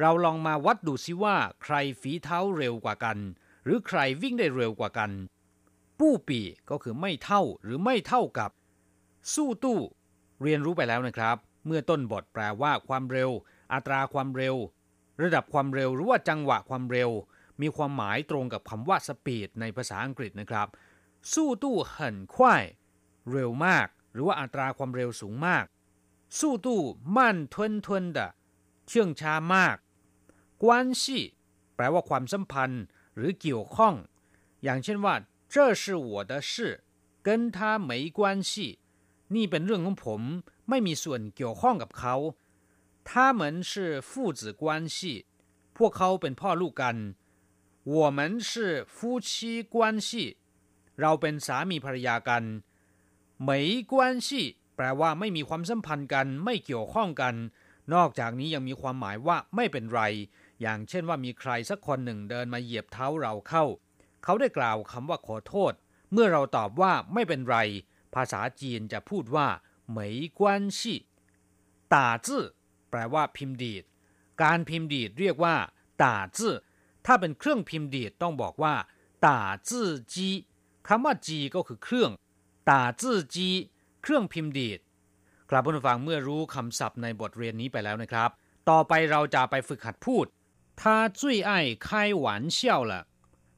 [0.00, 3.18] เราลองมาวัดดูซิว่าใครฝีเท้าเร็วกว่ากัน
[3.64, 5.10] หรือใครวิ่งได้เร็วกว่ากัน
[5.98, 8.50] ปู้ปีก็คือไม่เท่าหรือไม่เท่ากับ
[9.34, 9.78] สู้ตู้
[10.42, 13.30] เรียนรู้ไปแล้วนะครับ เมื่อต้นบทแปลว่าความเร็ว
[13.72, 14.56] อัตราความเร็ว
[15.22, 17.10] ระดับความเร็วหรือว่าจังหวะความเร็ว
[17.60, 20.68] มีความหมายตรงกับคำว่าสปีดในภาษาอังกฤษนะครับ
[21.34, 22.64] สู้ตู้หันควาย
[23.32, 25.64] เร็วมาก หรือว่าอัตราความเร็วสูงมาก
[26.40, 26.80] สู้ตู้
[27.16, 28.28] มั่นทวนทวนดะ
[28.88, 29.76] เชื่องช้ามาก
[30.62, 31.20] กวนซี
[31.74, 32.82] แปลว่าความสัมพันธ์
[33.16, 33.94] หรือเกี่ยวข้อง
[34.62, 35.14] อย่างเช่นว่า
[35.52, 36.52] 这是我的事
[37.26, 37.58] 跟他
[37.90, 38.52] 没关系
[39.34, 40.20] นี่เป็นเรื่องของผม
[40.68, 42.14] ไม่มีส่วนเกี่ยวข้องกับเขา
[43.08, 43.72] 他们是
[44.08, 44.64] 父子关
[44.96, 44.96] 系
[45.76, 46.96] พวกเขาเป็นพ่อลูกกัน
[47.96, 48.18] 我们
[48.50, 48.50] 是
[48.94, 48.96] 夫
[49.28, 49.30] 妻
[49.74, 50.08] 关系
[51.00, 52.44] เราเป็นสามีภรรยากัน
[53.48, 53.50] 没
[53.92, 53.94] 关
[54.26, 54.28] 系
[54.76, 57.34] แปลว่าไม่มีความสัมพันธ์กัน ไม่เกี่ยวข้องกัน
[57.94, 60.00] นอกจากนี้ยังมีความหมายว่าไม่เป็นไร
[60.66, 63.64] อย่างเช่นว่ามีใครสักคนหนึ่งเดินมาเหยียบเท้าเราเข้า
[64.24, 65.72] เขาได้กล่าวคำว่าขอโทษ
[66.12, 67.56] เมื่อเราตอบว่าไม่เป็นไร
[68.14, 69.48] ภาษาจีนจะพูดว่า
[69.92, 70.94] ไม่กวนชี
[71.94, 72.44] ตาจื้อ
[72.90, 73.84] แปลว่าพิมพ์ดีด
[74.42, 75.54] การพิมพ์ดีดเรียกว่า
[76.02, 76.54] ตาจื้อ
[77.06, 78.74] ถ้าเป็นเครื่องพิมพ์ดีดต้องบอกว่า
[79.26, 80.28] ตาจื้อจี
[80.88, 82.10] คำว่าจีก็คือเครื่อง
[82.70, 83.48] ตาจื้อจี
[84.02, 84.80] เครื่องพิมพ์ดีด
[85.50, 88.30] ครับผู้ฟังเมื่อรู้คำศัพท์ในบทเรียนนี้ไปแล้วนะครับ
[88.70, 90.26] ต่อไปเราจะไปฝึกหัดพูด
[90.79, 92.59] 他最爱开玩笑
[92.91, 92.93] 了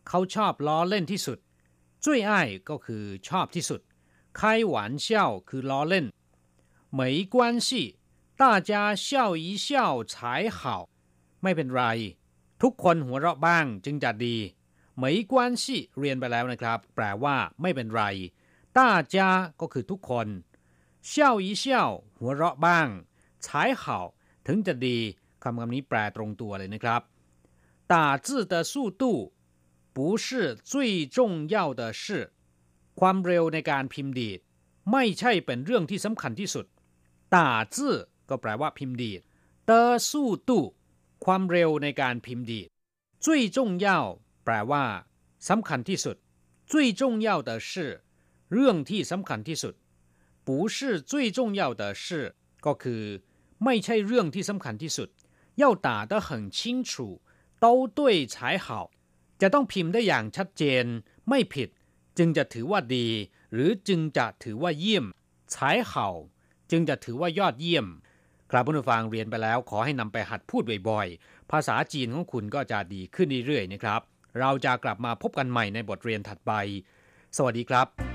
[0.08, 1.38] เขาชอบล้อเล่นที่สุด
[2.04, 2.32] 最爱
[2.70, 3.82] ก็คือชอบที่สุด
[4.40, 4.42] 开
[4.74, 5.08] 玩笑
[5.50, 6.06] คือล้อเล่น
[7.00, 7.02] 没
[7.34, 7.36] 关
[7.68, 7.70] 系
[8.42, 8.72] 大家
[9.06, 9.08] 笑
[9.44, 9.68] 一笑
[10.12, 10.14] 才
[10.58, 10.60] 好
[11.44, 11.84] ไม่เป็นไร
[12.62, 14.38] ทุกคนหัวเราะบ้างจึงจะดี
[15.02, 15.64] 没关系
[16.00, 18.04] เรียนไปแล้วนะครับ แปลว่า ไม่เป็นไร
[18.78, 18.80] 大
[19.14, 19.16] 家
[19.60, 20.28] ก็คือทุกคน
[21.10, 21.14] 笑
[21.46, 21.64] 一笑
[22.20, 22.88] หัวเราะบ้าง
[23.46, 23.48] 才
[23.82, 23.84] 好
[24.48, 24.98] ถึงจะดี
[25.46, 27.02] คำคำนี้แปลตรงตัวเลยนะครับ
[27.92, 29.04] 打字的速度
[29.96, 30.26] 不是
[30.72, 31.18] 最重
[31.54, 32.04] 要的事
[33.00, 34.40] ความเร็วในการพิมพ์ดีด
[34.92, 36.66] ไม่ใช่เป็นเรื่องที่สำคัญที่สุด
[37.36, 37.38] 打
[37.76, 37.78] 字
[38.30, 39.22] ก็แปลว่าพิมพ์ดีด
[39.70, 39.72] 的
[40.10, 40.12] 速
[40.50, 40.52] 度
[41.26, 42.68] ความเร็วในการพิมพ์ดีด
[43.26, 43.88] 最重要
[44.44, 44.84] แปลว่า
[45.50, 46.16] สำคัญที่สุด
[46.72, 47.72] 最重要的是
[48.54, 49.74] เรื่องที่สำคัญที่สุด
[50.48, 50.78] 不是
[51.12, 52.06] 最重要的事
[52.66, 53.04] ก็คือ
[53.64, 55.10] ไม่ใช่เรื่องที่สำคัญที่สุด
[55.62, 57.22] 要打得很清楚
[57.64, 57.66] 都
[57.98, 58.00] 对
[58.34, 58.36] 才
[58.66, 58.68] 好
[59.42, 60.86] จะต้องพิมพ์ได้อย่างชัดเจน
[61.30, 61.70] ไม่ผิด
[62.18, 63.08] จึงจะถือว่าดี
[63.54, 65.06] หรือจึงจะถือว่าเยี่ยม
[65.54, 65.56] 才
[65.92, 65.94] 好
[66.72, 67.88] จึงจะถือว่ายอดเยี่ยม
[68.52, 74.02] ครับผู้ฟังเรียนไปแล้วขอให้นำไปหัดพูดบ่อยๆ ภาษาจีนของคุณก็จะดีขึ้นเรื่อยๆนะครับ
[74.40, 76.52] เราจะกลับมาพบกันใหม่ในบทเรียนถัดไป
[77.38, 78.15] สวัสดีครับ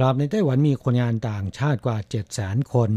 [0.00, 2.90] ครับในไต้หวันมีคนงานต่างชาติกว่า 7 0 0 0 0 0 คน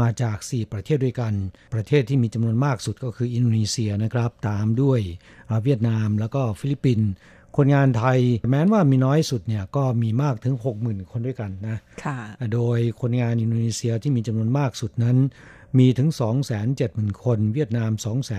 [0.00, 1.32] มาจาก 4 ประเทศด้วยกัน
[1.74, 5.00] ประเทศที่มีจำนวนมากสุดก็คืออินโดนีเซียนะครับ ตามด้วย
[5.64, 7.08] เวียดนามแล้วก็ฟิลิปปินส์
[7.56, 8.18] คนงานไทย
[8.50, 12.18] แม้ว่ามีน้อยสุดเนี่ยก็มีมากถึง 60,000 คนด้วยกันนะค่ะ
[12.54, 15.16] โดยคนงานอินโดนีเซียที่มีจำนวนมากสุดนั้น
[15.78, 16.08] มีถึง
[16.66, 17.90] 270,000 คน เวียดนาม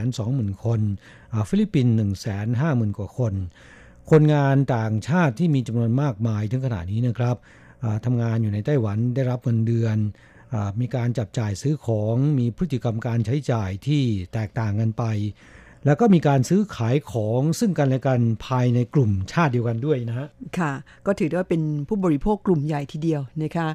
[0.07, 0.81] 220,000 คน
[1.49, 1.93] ฟิลิปปินส์
[2.47, 3.33] 150,000 กว่าคน
[4.11, 7.37] คนงานต่างชาติที่มีจำนวนมากมายถึงขนาดนี้นะครับ
[8.05, 9.97] ทำงานอยู่ในไต้หวันได้รับเงินเดือน
[10.53, 15.03] อมีการจับจ่ายซื้อของมีพฤติกรรมการใช้จ่ายที่แตกต่างกันไป
[15.85, 20.71] แล้วก็มีการซื้อขายของซึ่งกันและกันภายในกลุ่มชาติเดียวกันด้วยนะฮะค่ะ
[21.05, 23.67] ก็ถือว่าเป็นผู้บริโภคกลุ่มใหญ่ทีเดียวนะคะ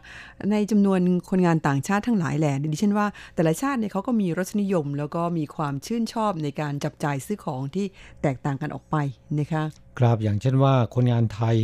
[0.51, 7.87] ในจำนวนคนงานต่างชาติทั้งหลายแหล่ดิฉันว่าแต่ละชาติเนี่ยเขาก็มีรสนิยม แล้วก็มีความชื่นชอบในการจับจ่ายซื้อของที่
[8.23, 8.97] แตกต่างกันออกไป
[9.39, 9.63] นะคะ
[9.99, 11.57] ครับอย่างเช่นว่าคนงานไทย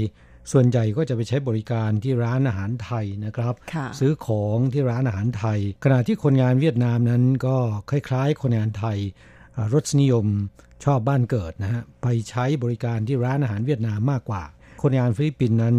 [0.52, 3.54] ส่วนใหญ่ก็จะไปใช้บริการที่ร้านอาหารไทยนะครับ
[4.00, 7.56] ซื้อของที่ร้านอาหารไทย ขณะที่คนงานเวียดนามนั้นก็
[7.90, 8.98] คล้ายๆ คนงานไทย
[9.74, 10.26] รสนิยม
[10.84, 14.42] ชอบบ้านเกิดนะฮะไปใช้บริการที่ร้านอาหารเวียดนามมากกว่า
[14.82, 15.76] คนงานฟิลิปปินส์นั้น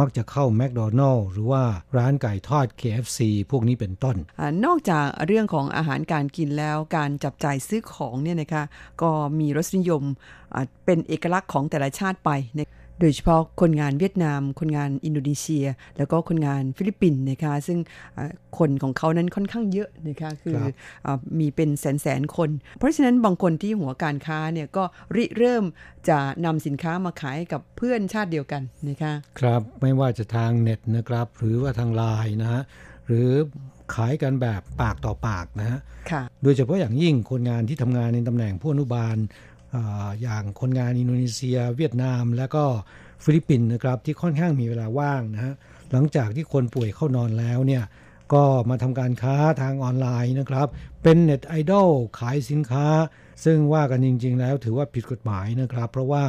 [0.00, 1.62] มักจะเข้าแมคโดนัลล์หรือว่า
[1.98, 8.64] ร้านไก่ทอด KFC พวกนี้เป็นต้นอนอกจากเรื่องของอาหารการกินแล้วการจับจ่ายซื้อของเนี่ยนะคะ
[9.02, 10.02] ก็มีรสนิยม
[10.84, 12.30] เป็นเอกลักษณ์ของแต่ละชาติไป
[13.02, 17.78] โดยเฉพาะคนงานเวียดนาม คนงานอินโดนีเซีย แล้วก็คนงานฟิลิปปินส์นะคะซึ่ง
[18.58, 20.58] คนของเขานั้นค่อนข้างเยอะนะคะคือ
[21.06, 24.84] อมีเป็นแสนแสนคน เพราะฉะนั้นบางคนที่หัวการค้าเนี่ยก็
[25.16, 25.64] ริเริ่ม
[26.08, 32.62] จะนำสินค้ามาขายกับเพื่อนชาติเดียวกันนะคะครับไม่ว่าจะทางเน็ตนะครับ หรือว่าทางไลน์นะฮะ
[33.06, 33.28] หรือ
[33.94, 35.78] ขายกันแบบปากต่อปากนะฮะ
[36.42, 39.16] โดยเฉพาะอย่างยิ่งคนงานที่ทำงานในตำแหน่งผู้อนุบาล
[40.22, 42.64] อย่างคนงานอินโดนีเซีย เวียดนาม และก็
[43.24, 45.54] ฟิลิปปินส์นะครับที่ค่อนข้างมีเวลาว่างนะฮะ
[45.92, 47.84] หลังจากที่คนป่วยเข้านอนแล้วเนี่ย
[48.34, 50.68] ก็มาทำการค้าทางออนไลน์นะครับ
[51.02, 52.86] เป็นเน็ตไอดอลขายสินค้า
[53.44, 56.24] ซึ่งว่ากันจริง ๆ แล้วถือว่าผิดกฎหมายนะครับ เพราะว่า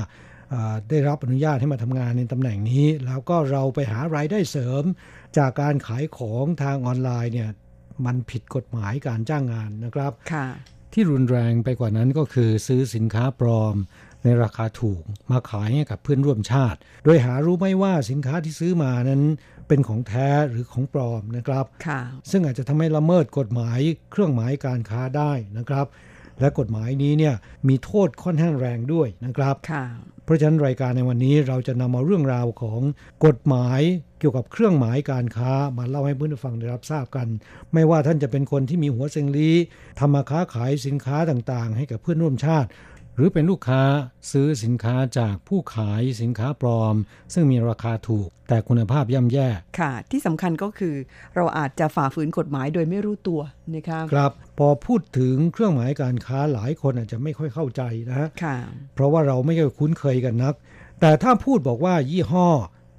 [0.89, 4.83] ได้รับอนุญาตให้มาทำงานในตำแหน่งนี้ แล้วก็เราไปหารายได้เสริม
[5.37, 7.49] จากการขายของทางออนไลน์เนี่ย
[8.05, 10.11] มันผิดกฎหมายการจ้างงานนะครับ
[10.93, 13.75] ที่รุนแรงไปกว่านั้นก็คือซื้อสินค้าปลอม
[14.23, 15.01] ในราคาถูก
[15.31, 19.23] มาขายให้กับเพื่อนร่วมชาติ โดยหารู้ไม่ว่าสินค้าที่ซื้อมานั้น
[19.67, 21.65] เป็นของแท้หรือของปลอมนะครับ
[22.31, 23.79] ซึ่งอาจจะทำให้ละเมิดกฎหมาย
[24.11, 25.85] เครื่องหมายการค้าได้นะครับ
[26.39, 27.35] และกฎหมายนี้เนี่ย
[27.67, 29.55] มีโทษค่อนข้างแรงด้วยนะครับ
[30.25, 32.81] เพราะฉะนั้นรายการในวันนี้เราจะนำเอาเรื่องราวของ
[33.25, 33.81] กฎหมาย
[34.19, 37.27] เกี่ยวกับเครื่องหมายการค้ามาเล่าให้เพื่อนฟังได้รับทราบกัน
[37.73, 39.51] ไม่ว่าท่านจะเป็นคนที่มีหัวเซงลี
[39.99, 42.69] ทำมาค้าขายสินค้าต่างๆ ให้กับเพื่อนร่วมชาติ
[43.15, 43.81] หรือเป็นลูกค้า
[44.31, 46.95] ซื้อสินค้าจากผู้ขายสินค้าปลอม
[47.33, 49.47] ซึ่งมีราคาถูก แต่คุณภาพย่ำแย่
[49.79, 50.95] ค่ะ ที่สำคัญก็คือ
[51.35, 53.41] เราอาจจะฝ่าฝืนกฎหมายโดยไม่รู้ตัว
[53.75, 58.29] นะคะครับพอพูดถึงเครื่องหมายการค้าหลายคนอาจจะไม่ค่อยเข้าใจนะฮะ
[58.95, 60.53] เพราะว่าเราไม่ค่อยคุ้นเคยกันนัก
[61.01, 62.49] แต่ถ้าพูดบอกว่ายี่ห้อ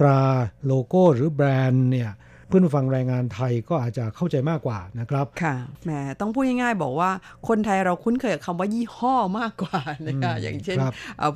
[0.01, 0.23] ตรา
[0.67, 5.91] โลโก้หรือแบรนด์เนี่ยเพื่อนฟังแรงงานไทยก็อาจจะเข้าใจมากกว่านะครับ ค่ะ แหม
[6.21, 7.11] ต้องพูดง่ายๆ บอกว่า
[7.49, 10.79] คนไทยเราคุ้นเคยกับคำว่ายี่ห้อมากกว่านะคะ อย่างเช่น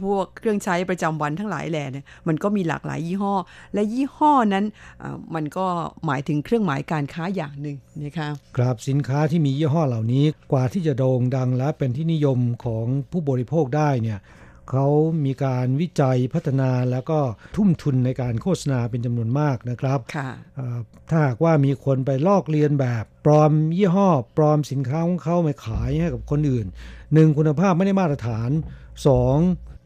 [0.04, 3.35] พวกเครื่องใช้ประจำวันทั้งหลายแหล่เนี่ย มันก็มีหลากหลายยี่ห้อ
[3.74, 4.64] และยี่ห้อนั้น
[5.35, 5.66] มันก็
[6.07, 14.18] หมายถึงเครื่องหมายการค้าอย่างหนึ่งนะคะ ครับ สินค้าที่มียี่ห้อเหล่านี้ กว่าที่จะโด่งดังและเป็นที่นิยมของผู้บริโภคได้เนี่ย
[14.70, 14.87] เขา
[15.24, 17.19] มีการวิจัยพัฒนาแล้วก็
[17.56, 19.98] ทุ่มทุนในการโฆษณาเป็นจำนวนมากนะครับ
[21.10, 26.66] ถ้าหากว่ามีคนไปลอกเลียนแบบปลอมยี่ห้อ ปลอมสินค้าของเขาไปขายให้กับคนอื่น
[27.14, 28.50] หนึ่งคุณภาพไม่ได้มาตรฐาน
[29.06, 29.37] สอง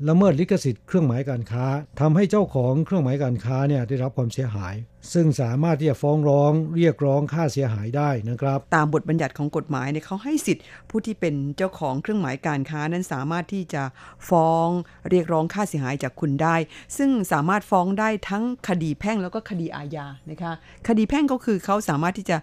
[0.09, 1.67] ละเมิดลิขสิทธิ์เครื่องหมายการค้า
[2.01, 4.75] ทำให้เจ้าของเครื่องหมายการค้าเนี่ยได้รับความเสียหาย
[5.13, 13.83] ซึ่งสามารถที่จะฟ้องร้องเรียกร้องค่าเสียหายได้นะครับ ตามบทบัญญัติของกฎหมายเนี่ยเขาให้สิทธิ์ผู้ที่เป็นเจ้าของเครื่องหมายการค้านั้นสามารถที่จะ
[14.29, 14.69] ฟ้อง
[15.11, 16.57] เรียกร้องค่าเสียหายจากคุณได้
[16.97, 20.53] ซึ่งสามารถฟ้องได้ทั้งคดีแพ่งแล้วก็คดีอาญานะคะ
[20.89, 22.37] คดีแพ่งก็คือเขาสามารถที่จะ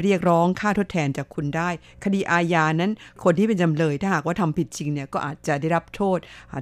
[0.00, 1.70] เรียกร้องค่าทดแทนจากคุณได้
[2.04, 2.92] คดีอาญานั้น
[3.24, 6.18] คนที่เป็นจำเลยถ้าหากว่าทำผิดจริงเนี่ยก็อาจจะได้รับโทษ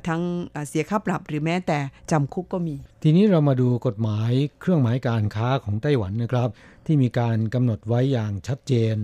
[0.08, 0.20] ทั้ง
[0.68, 1.78] เสียค่าปรับหรือแม้แต่
[2.10, 4.30] จำคุกก็มี ทีนี้เรามาดูกฎหมาย
[4.60, 6.48] เครื่องหมายการค้าของไต้หวันนะครับ
[6.86, 8.96] ที่มีการกำหนดไว้อย่างชัดเจน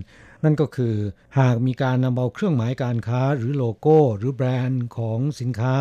[0.44, 0.94] นั่นก็คือ
[1.38, 5.74] หากมีการนำเอาเครื่องหมายการค้าหรือโลโก้ หรือแบรนด์ของสินค้า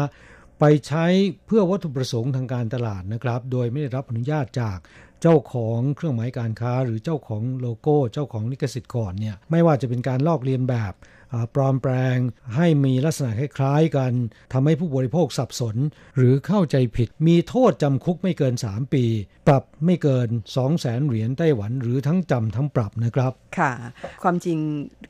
[0.60, 1.05] ไปใช้
[1.45, 4.78] เพื่อวัตถุประสงค์ทางการตลาดนะครับ โดยไม่ได้รับอนุญาตจาก
[5.22, 10.93] เจ้าของเครื่องหมายการค้า หรือเจ้าของโลโก้ เจ้าของลิขสิทธิ์ก่อนเนี่ยไม่ว่าจะเป็นการลอกเลียนแบบ
[11.55, 12.18] ปลอมแปลง
[12.55, 14.12] ให้มีลักษณะคล้ายๆกัน
[14.53, 15.76] ทำให้ผู้บริโภคสับสน
[16.18, 19.05] หรือเข้าใจผิดมีโทษจำคุกไม่เกิน 3 ปี
[19.47, 23.72] ปรับไม่เกิน 2 0 0แสนเหรียญไต้หวันหรือทั้งจำทั้งปรับนะครับ ค่ะ
[24.24, 24.58] ความจริง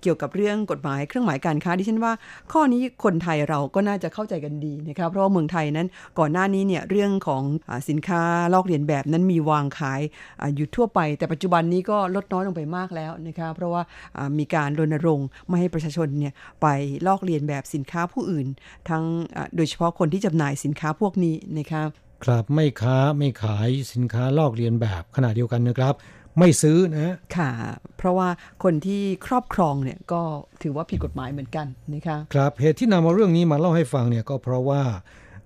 [0.01, 2.13] เกี่ยวกับเรื่องกฎหมายเครื่องหมายการค้าดิฉันว่า
[2.51, 5.87] ข้อนี้คนไทยเราก็น่าจะเข้าใจกันดีนะครับเพราะเมืองไทยนั้น
[6.19, 8.21] ก่อนหน้านี้เนี่ยเรื่องของอสินค้า
[8.53, 10.01] ลอกเลียนแบบนั้นมีวางขาย
[10.41, 13.81] ออยู่ทั่วไป แต่ปัจจุบันนี้ก็ลดน้อยลงไปมากแล้วนะคะเพราะว่า
[14.39, 16.67] มีการรณรงค์ไม่ให้ประชาชนเนี่ยไป
[17.07, 18.47] ลอกเลียนแบบสินค้าผู้อื่น
[18.89, 19.03] ทั้ง
[19.55, 21.89] โดยเฉพาะคนที่จำหน่ายสินค้าพวกนี้นะครับ
[22.23, 25.93] ครับไม่ค้าไม่ขายสินค้าลอกเลียนแบบขณะเดียวกันนะครับ
[26.39, 27.51] ไม่ซื้อนะค่ะ
[27.97, 28.29] เพราะว่า
[28.63, 30.21] คนที่ครอบครองเนี่ยก็
[30.63, 34.81] ถือว่าผิดกฎหมายเหมือนกันนะคะครับเหตุที่นำมาเรื่องนี้มาเล่าให้ฟังเนี่ยก็เพราะว่า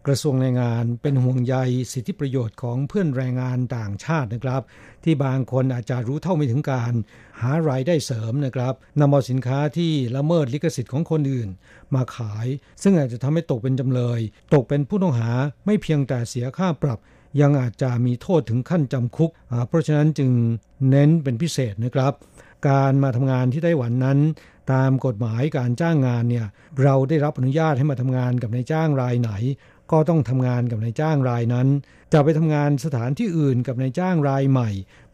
[0.07, 1.55] กระทรวงแรงงานเป็นห่วงใย
[1.93, 4.61] สิทธิประโยชน์ของเพื่อนแรงงานต่างชาตินะครับ
[5.03, 6.93] ที่บางคนอาจจะรู้เท่าไม่ถึงการ
[7.41, 11.49] หารายได้เสริมนะครับนำเอาสินค้าที่ละเมิดลิขสิทธิ์ของคนอื่น
[11.93, 12.47] มาขาย
[12.83, 14.19] ซึ่งอาจจะทำให้ตกเป็นจำเลย
[14.53, 15.31] ตกเป็นผู้ต้องหา
[15.65, 16.99] ไม่เพียงแต่เสียค่าปรับ
[17.41, 19.31] ยังอาจจะมีโทษถึงขั้นจำคุก
[19.67, 20.31] เพราะฉะนั้นจึง
[20.89, 22.13] เน้นเป็นพิเศษนะครับ
[22.69, 24.19] การมาทำงานที่ไต้หวันนั้น
[24.73, 26.45] ตามกฎหมายการจ้างงานเนี่ย
[26.83, 29.31] เราได้รับอนุญาตให้มาทำงานกับนายจ้างรายไหน
[29.91, 31.67] ก็ต้องทำงานกับนายจ้างรายนั้น
[32.13, 34.69] จะไปทำงานสถานที่อื่นกับนายจ้างรายใหม่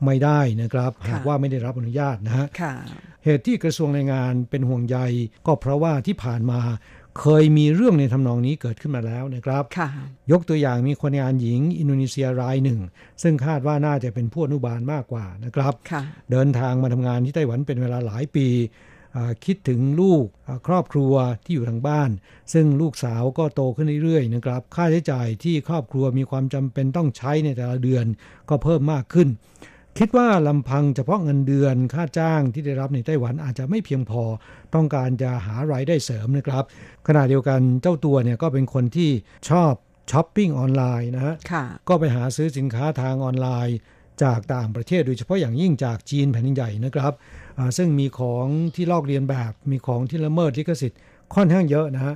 [0.05, 2.47] ไม่ได้นะครับ หากว่าไม่ได้รับอนุญาตนะฮะ
[3.23, 4.97] เหตุที่กระทรวงแรงงานเป็นห่วงใย
[5.47, 6.61] ก็เพราะว่าที่ผ่านมา
[7.19, 9.63] เคยมีเรื่องในทำนองนี้เกิดขึ้นมาแล้วนะครับ
[10.31, 12.79] ยกตัวอย่างมีคนงานหญิงอินโดนีเซียรายหนึ่ง
[13.23, 15.73] ซึ่งคาดว่าน่าจะเป็นผู้อนุบาลมากกว่านะครับ
[16.31, 18.47] เดินทางมาทำงานที่ไต้หวันเป็นเวลาหลายปี
[19.45, 20.25] คิดถึงลูก
[20.67, 21.13] ครอบครัว
[21.43, 22.09] ที่อยู่ทางบ้าน
[22.53, 28.05] ซึ่งลูกสาวก็โตขึ้นเรื่อยๆนะครับ ค่าใช้จ่ายที่ครอบครัวมีความจำเป็นต้องใช้ในแต่ละเดือน
[28.49, 29.29] ก็เพิ่มมากขึ้น
[29.97, 34.23] คิดว่าลำพังเฉพาะเงินเดือนค่าจ้างที่ได้รับในไต้หวันอาจจะไม่เพียงพอ
[34.75, 36.63] ต้องการจะหารายได้เสริมนะครับ
[37.07, 39.11] ขณะเดียวกันเจ้าตัวเนี่ยก็เป็นคนที่
[39.49, 39.73] ชอบ
[40.11, 41.35] ช้อปปิ้งออนไลน์นะฮะ
[41.89, 43.77] ก็ไปหาซื้อสินค้าทางออนไลน์
[44.23, 47.13] จากต่างประเทศโดยเฉพาะอย่างยิ่งจากจีนแผ่นใหญ่นะครับ
[47.77, 48.45] ซึ่งมีของ
[48.75, 50.99] ที่ลอกเลียนแบบ มีของที่ละเมิดลิขสิทธิ์
[51.35, 52.15] ค่อนข้างเยอะนะฮะ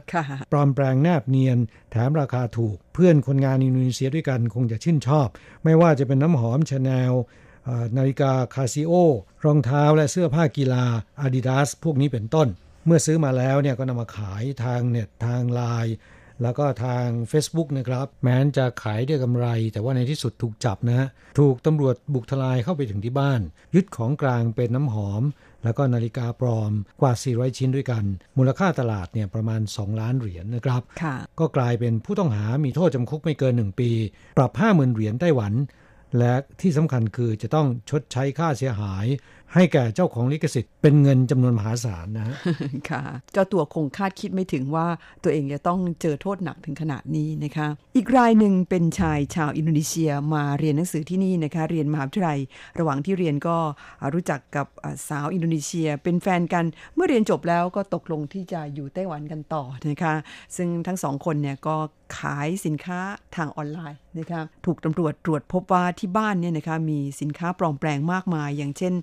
[0.51, 1.57] ปลอมแปลงแนบเนียน
[1.91, 5.27] แถมราคาถูก เพื่อนคนงานอินโดนีเซียด้วยกันคงจะชื่นชอบ
[5.63, 7.13] ไม่ว่าจะเป็นน้ำหอมชาแนล
[7.97, 8.93] นาฬิกาคาซิโอ
[9.45, 10.85] รองเท้าและเสื้อผ้ากีฬา
[11.25, 12.47] Adidas พวกนี้เป็นต้น
[12.85, 15.95] เมื่อซื้อมาแล้วเนี่ยก็นำมาขายทางเน็ตทางไลน์
[16.41, 21.07] แล้วก็ทาง Facebook นะครับ แม้นจะขายได้กำไร แต่ว่าในที่สุดถูกจับนะ
[21.39, 23.41] ถูกตำรวจบุกทลายเข้าไปถึงที่บ้าน
[23.75, 25.23] ยึดของกลางเป็นน้ำหอม
[25.63, 26.71] แล้วก็นาฬิกาปลอม
[27.01, 28.03] กว่า 400 ชิ้นด้วยกัน
[28.37, 30.81] มูลค่าตลาดเนี่ยประมาณ 2 ล้านเหรียญนนะครับ
[31.39, 33.89] ก็กลายเป็นผู้ต้องหามีโทษจำคุกไม่เกิน 1 ปี
[34.37, 35.53] ปรับ 50,000 เหรียญไต้หวัน
[36.19, 39.05] และที่สำคัญคือจะต้องชดใช้ค่าเสียหาย
[39.55, 42.37] ให้แก่เจ้าของลิขสิทธิ์เป็นเงินจำนวนมหาศาลนะ
[42.89, 44.87] ค่ะเจ้าตัวคงคาดคิดไม่ถึงว่า
[45.23, 52.39] ตัวเองจะต้องเจอโทษหนักถึงขนาดนี้นะคะ อีกรายหนึ่งเป็นชายชาวอินโดนีเซียมาเรียนหนังสือที่นี่นะคะ เรียนมหาวิทยาลัย
[52.79, 53.57] ระหว่างที่เรียนก็
[54.13, 54.67] รู้จักกับ
[55.09, 60.13] สาวอินโดนีเซีย เป็นแฟนกันเมื่อเรียนจบแล้วก็ตกลงที่จะอยู่ไต้หวันกันต่อนะคะ
[60.55, 61.75] ซึ่งทั้งสองคนเนี่ยก็
[62.17, 62.99] ขายสินค้า
[63.35, 68.93] ทางออนไลน์นะคะถูกตำรวจตรวจพบว่าที่บ้านเนี่ยนะคะมีสินค้าปลอมแปลงมากมาย อย่างเช่น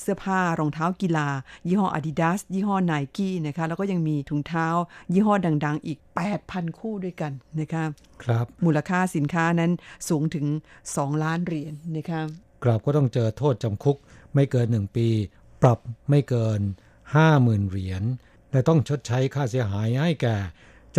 [0.00, 1.28] เสื้อผ้ารองเท้ากีฬา
[1.68, 4.66] ยี่ห้อ Adidas ยี่ห้อ Nike นะคะแล้วก็ยังมีถุงเท้า
[5.12, 5.98] ยี่ห้อดัง ๆ อีก
[6.38, 7.84] 8,000 คู่ด้วยกันนะคะ
[8.22, 9.70] ครับมูลค่าสินค้านั้น
[10.08, 10.46] สูงถึง
[10.84, 12.22] 2 ล้านเหรียญนนะคะ
[12.64, 13.96] ครับก็ต้องเจอโทษจำคุก
[14.34, 15.08] ไม่เกิน 1 ปี
[15.62, 15.78] ปรับ
[16.10, 16.60] ไม่เกิน
[17.14, 18.02] 50,000 เหรียญ
[18.52, 20.36] และต้องชดใช้ค่าเสียหายให้แก่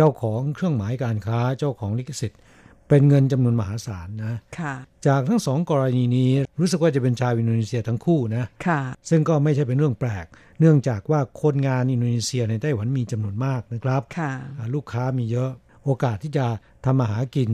[0.00, 2.40] เจ้าของเครื่องหมายการค้าเจ้าของลิขสิทธิ์
[2.88, 4.74] เป็นเงินจำนวนมหาศาลนะค่ะ
[5.06, 6.30] จากทั้งสองกรณีนี้
[6.60, 10.26] รู้สึกว่าจะเป็นชาวอินโดนีเซียทั้งคู่นะค่ะ ซึ่งก็ไม่ใช่เป็นเรื่องแปลก
[10.60, 14.32] เนื่องจากว่าคนงานอินโดนีเซียในไต้หวันมีจำนวนมากนะครับค่ะ
[14.74, 15.50] ลูกค้ามีเยอะ
[15.84, 16.46] โอกาสที่จะ
[16.84, 17.50] ทำมาหากิน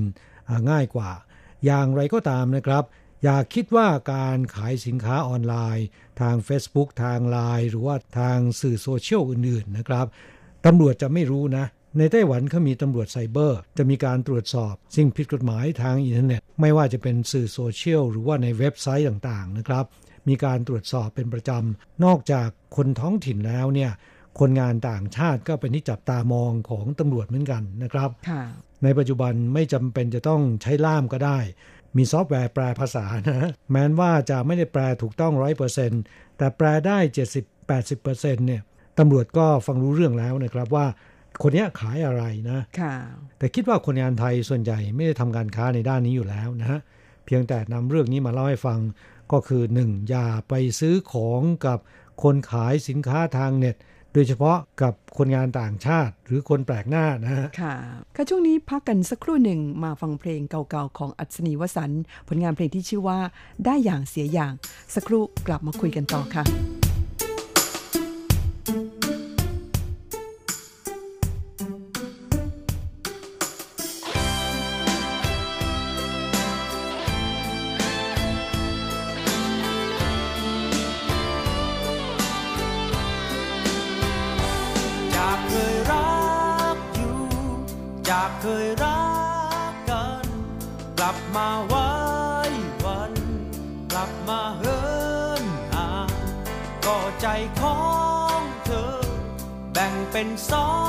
[0.70, 1.10] ง่ายกว่า
[1.64, 2.84] อย่างไรก็ตามนะครับ
[3.22, 5.86] อย่าคิดว่าการขายสินค้าออนไลน์
[6.20, 10.06] ทาง Facebook ทางไลน์หรือว่าทางสื่อโซเชียลอื่นๆนะครับ
[10.66, 11.66] ตำรวจจะไม่รู้นะ
[11.98, 19.84] ในไต้หวันเขามีตำรวจไซเบอร์ จะมีการตรวจสอบ สิ่งผิดกฎหมายทางอินเทอร์เน็ต ไม่ว่าจะเป็นสื่อโซเชียลหรือว่าในเว็บไซต์ต่างๆนะครับ
[20.28, 23.90] มีการตรวจสอบเป็นประจำ นอกจากคนท้องถิ่นแล้วเนี่ย
[24.40, 28.10] คนงานต่างชาติก็เป็นที่จับตามองของตำรวจเหมือนกันนะครับ
[28.82, 31.38] ในปัจจุบันไม่จำเป็นจะต้องใช้ล่ามก็ได้
[31.96, 36.02] มีซอฟต์แวร์แปลภาษานะ แม้ว่าจะไม่ได้แปลถูกต้องร้อยเปอร์เซ็นต์
[36.38, 36.98] แต่แปลได้
[37.52, 38.62] 70-80%เนี่ย
[38.98, 40.86] ตำรวจก็ฟังรู้เรื่องแล้วนะครับว่า
[41.42, 42.60] คนนี้ขายอะไรนะ
[43.38, 46.80] แต่คิดว่าคนงานไทยส่วนใหญ่ไม่ได้ทำการค้าในด้านนี้อยู่แล้วนะฮะ
[47.26, 48.78] เพียงแต่นำเรื่องนี้มาเล่าให้ฟัง
[49.32, 51.78] ก็คือหนึ่งอย่าไปซื้อของกับ
[52.22, 53.76] คนขายสินค้าทางเน็ต
[54.12, 57.74] โดยเฉพาะกับคนงานต่างชาติ หรือคนแปลกหน้านะฮะค่ะ
[58.16, 61.90] ค่ะช่วงนี้พักกันสักครู่หนึ่งมาฟังเพลงเก่าๆของอัศนีวสัน
[62.28, 63.18] ผลงานเพลงที่ชื่อว่า
[63.64, 64.52] ได้อย่างเสียอย่าง
[64.94, 66.42] สักครู่กลับมาคุยกันต่อค่
[100.14, 100.83] เป็นสอง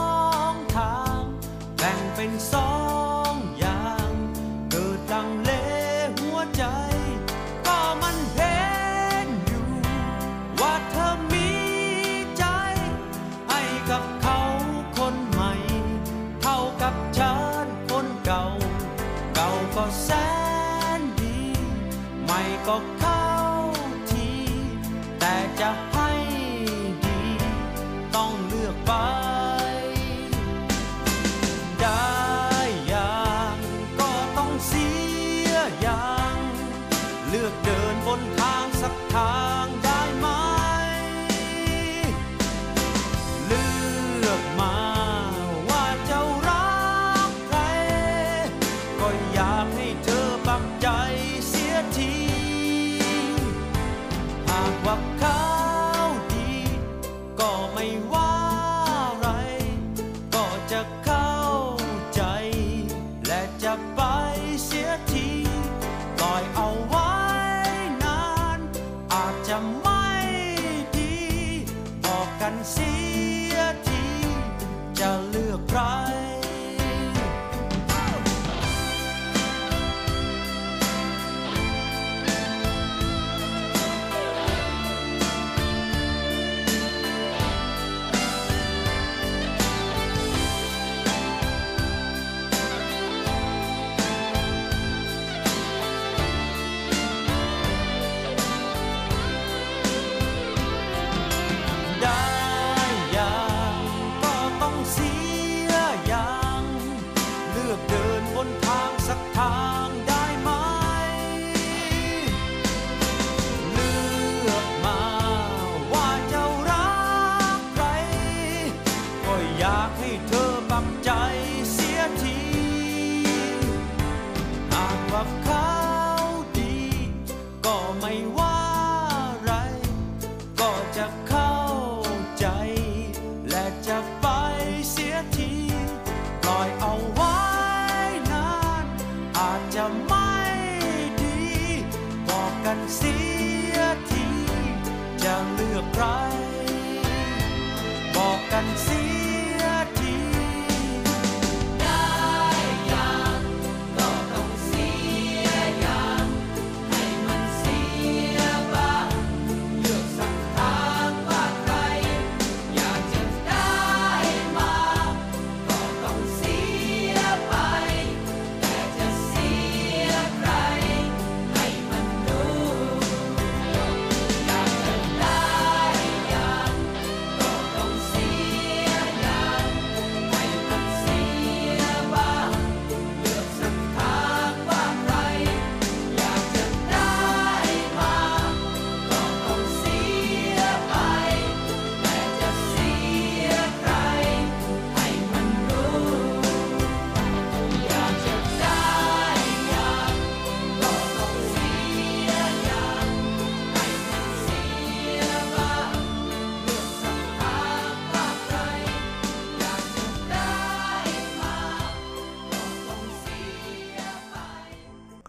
[125.26, 125.65] of course.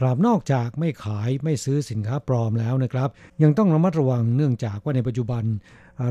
[0.06, 3.08] ะครับนอกจากไม่ขายไม่ซื้อสินค้าปลอมแล้วนะครับ
[3.42, 5.44] ยังต้องระมัดระวังเนื่องจากว่าในปัจจุบัน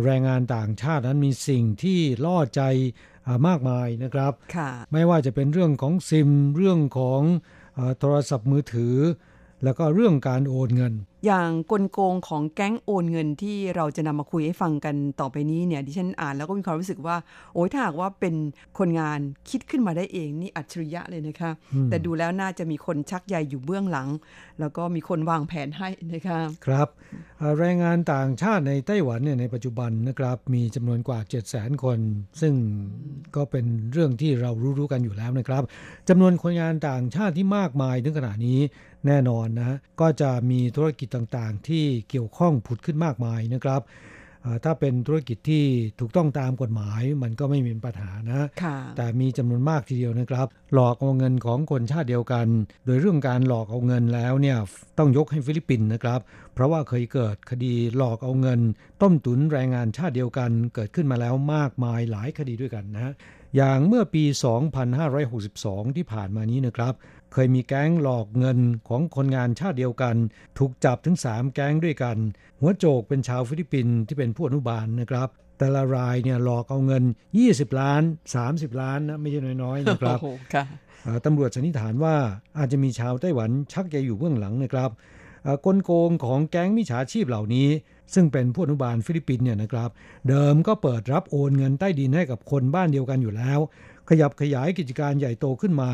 [0.05, 2.61] แรงงานต่างชาตินั้นมีสิ่งที่ล่อใจ
[3.47, 4.33] มากมายนะครับ
[4.93, 7.21] ไม่ว่าจะเป็นเรื่องของซิม เรื่องของ
[7.99, 8.95] โทรศัพท์มือถือ
[9.63, 10.93] แล้วก็เรื่องการโอนเงิน
[11.25, 17.15] อย่างกลโกงของแก๊งโอนเงินที่เราจะนำมาคุยให้ฟังกันต่อไปนี้เนี่ยดิฉันอ่านแล้วก็มีความรู้สึกว่า
[17.53, 18.35] โอ้ยถ้าหากว่าเป็น
[18.79, 19.19] คนงาน
[19.49, 21.51] คิดขึ้นมาได้เองนี่อัจฉริยะเลยนะคะ
[21.89, 24.07] แต่ดูแล้วน่าจะมีคนชักใยอยู่เบื้องหลัง
[24.59, 26.87] แล้วก็มีคนวางแผนให้นะคะครับ
[27.59, 31.99] แรงงานต่างชาติในไต้หวันเนี่ยในปัจจุบันนะครับมีจำนวนกว่า 7 0 0 0 0 0 คน
[32.41, 32.53] ซึ่ง
[33.35, 35.63] ก็เป็นเรื่องที่เรารู้ๆกันอยู่แล้วนะครับ
[36.09, 38.59] จำนวนคนงานต่างชาติที่มากมายถึงขนาดนี้
[39.07, 43.83] แน่นอนนะก็จะมีธุรกิจต่างๆ ที่เกี่ยวข้องผุดขึ้นมากมายนะครับ
[44.63, 45.65] ถ้าเป็นธุรกิจที่
[45.99, 48.41] ถูกต้องตามกฎหมายมันก็ไม่มีปัญหานะ
[48.97, 52.47] แต่มีจำนวนมากทีเดียวนะครับ หลอกเอาเงินของคนชาติเดียวกัน
[52.85, 54.57] โดยเรื่องการหลอกเอาเงินแล้วเนี่ย
[54.97, 56.19] ต้องยกให้ฟิลิปปินส์นะครับ
[56.53, 58.59] เพราะว่าเคยเกิดคดีหลอกเอาเงิน
[59.01, 63.13] ต้มตุนแรงงานชาติเดียวกัน เกิดขึ้นมาแล้วมากมายหลายคดีด้วยกันนะ
[63.55, 64.23] อย่างเมื่อปี
[65.09, 66.93] 2562 ที่ผ่านมานี้นะครับ
[67.33, 70.15] เคยมีแก๊งหลอกเงินของคนงานชาติเดียวกัน
[70.57, 72.17] ถูกจับถึง 3 แก๊งด้วยกัน
[72.59, 77.03] หัวโจกเป็นชาวฟิลิปปินส์ที่เป็นผู้อนุบาลนะครับ แต่ละรายเนี่ยหลอกเอาเงิน
[77.41, 78.01] 20 ล้าน
[78.41, 80.19] 30 ล้านนะไม่ใช่น้อยๆนะครับ
[81.25, 82.15] ตำรวจสันนิษฐานว่า
[82.57, 84.89] อาจจะมีชาวไต้หวันชักใยอยู่เบื้องหลังนะครับ
[85.65, 87.67] กลโกงของแก๊งมิจฉาชีพเหล่านี้
[88.13, 89.89] ซึ่งเป็นผู้อนุบาลฟิลิปปินส์เนี่ยนะครับ
[90.29, 93.59] เดิมก็เปิดรับโอนเงินใต้ดินให้กับคนบ้านเดียวกันอยู่แล้ว
[94.09, 95.89] ขยับขยายกิจการใหญ่โตขึ้นมา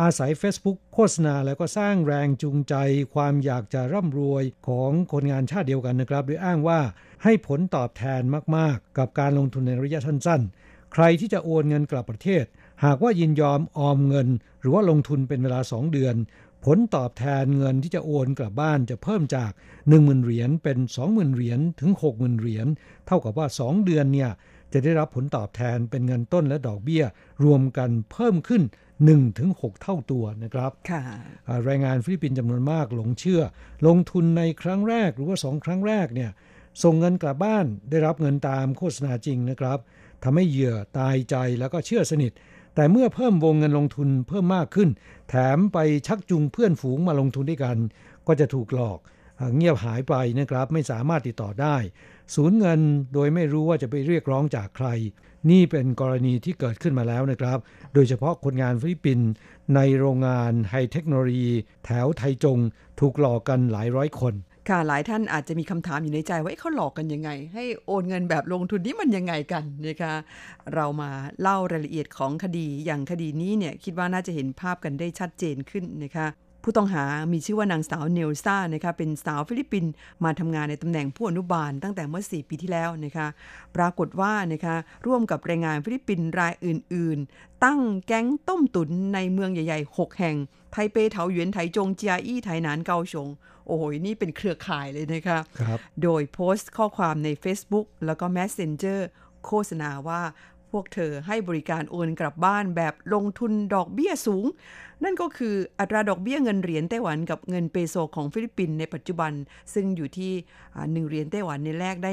[0.00, 2.74] อาศัย Facebook โฆษณาแล้วก็สร้างแรงจูงใจ
[3.14, 6.80] ความอยากจะร่ำรวยของคนงานชาติเดียวกันนะครับ โดยอ้างว่า
[7.22, 8.22] ให้ผลตอบแทน
[8.56, 12.44] มาก ๆ กับการลงทุนในระยะสั้น ๆ ใครที่จะโอนเงินกลับประเทศ
[12.84, 14.28] หากว่ายินยอมออมเงิน
[14.60, 16.16] หรือว่าลงทุนเป็นเวลา 2 เดือน
[16.64, 19.50] ผลตอบแทนเงินที่จะโอนกลับบ้านจะเพิ่มจาก
[19.88, 22.66] 10,000เหรียญเป็น 20,000เหรียญถึง 60,000เหรียญ
[23.06, 24.30] เท่ากับว่า 2 เดือนเนี่ย
[24.74, 27.04] จะได้รับผลตอบแทนเป็นเงินต้นและดอกเบี้ย
[27.44, 28.62] รวมกันเพิ่มขึ้น
[29.00, 30.72] 1ถึง6เท่าตัวนะครับ
[31.64, 33.42] แรงงานฟิลิปปินส์จำนวนมากหลงเชื่อ
[33.86, 36.30] ลงทุนในครั้งแรกหรือว่า 2 ครั้งแรกเนี่ย
[36.82, 39.78] ส่งเงินกลับบ้านได้รับเงินตามโฆษณาจริงนะครับ
[40.24, 42.32] ทำให้เหยื่อตายใจแล้วก็เชื่อสนิท
[42.74, 44.88] แต่เมื่อเพิ่มวงเงินลงทุนเพิ่มมากขึ้น
[45.28, 47.76] แถมไปชักจูงเพื่อนฝูงมาลงทุนด้วยกัน
[48.26, 48.98] ก็จะถูกหลอก
[49.56, 51.76] เงียบหายไปนะครับ ไม่สามารถติดต่อได้
[52.34, 52.80] สูญเงิน
[53.14, 54.88] โดยไม่รู้ว่าจะไปเรียกร้องจากใคร
[55.50, 57.58] นี่เป็นกรณีที่เกิดขึ้นมาแล้วนะครับ
[57.94, 59.28] โดยเฉพาะคนงานฟิลิปปินส์
[59.74, 61.52] ในโรงงานไฮเทคโนโลยี
[61.84, 62.58] แถวไถจง
[63.00, 64.34] ถูกหลอกกันหลายร้อยคน
[64.68, 70.14] ค่ะหลายท่านอาจจะมีคำถามอยู่ในใจว่าเขาหลอกกันยังไง ให้โอนเงินแบบลงทุนนี่มันยังไงกันนะคะ
[70.74, 71.10] เรามา
[71.40, 76.26] เล่ารายละเอียดของคดีอย่างคดีนี้เนี่ยคิดว่าน่าจะเห็นภาพกันได้ชัดเจนขึ้นนะคะ
[76.62, 79.90] ผู้ต้องหามีชื่อว่านางสาวเนลซ่านะคะเป็นสาวฟิลิปปินส์
[80.24, 83.26] มาทำงานในตำแหน่งผู้อนุบาลตั้งแต่เมื่อ 4 ปีที่แล้วนะคะ
[83.76, 90.36] ปรากฏว่านะคะร่วมกับแรงงานฟิลิปปินส์รายอื่น ๆ ตั้งแก๊งต้มตุ๋นในเมืองใหญ่ ๆ 6 แห่ง
[90.72, 93.28] ไทเปเถาหยวนไถจงเจียอี้ไถหนานเกาสง
[93.66, 95.62] โอ้ยนี่เป็นเครือข่ายเลยนะคะ
[96.02, 99.00] โดยโพสต์ข้อความใน Facebook แล้วก็ Messenger
[99.46, 100.22] โฆษณาว่า
[100.72, 104.46] พวกเธอให้บริการโอนกลับบ้านแบบลงทุนดอกเบี้ยสูง
[105.04, 109.32] นั่นก็คืออัตราดอกเบี้ยเงินเหรียญไต้หวันกับเงินเปโซของฟิลิปปินส์ในปัจจุบัน
[109.74, 110.32] ซึ่งอยู่ที่
[110.92, 112.10] หนึ่งเหรียญไต้หวันในแลกได้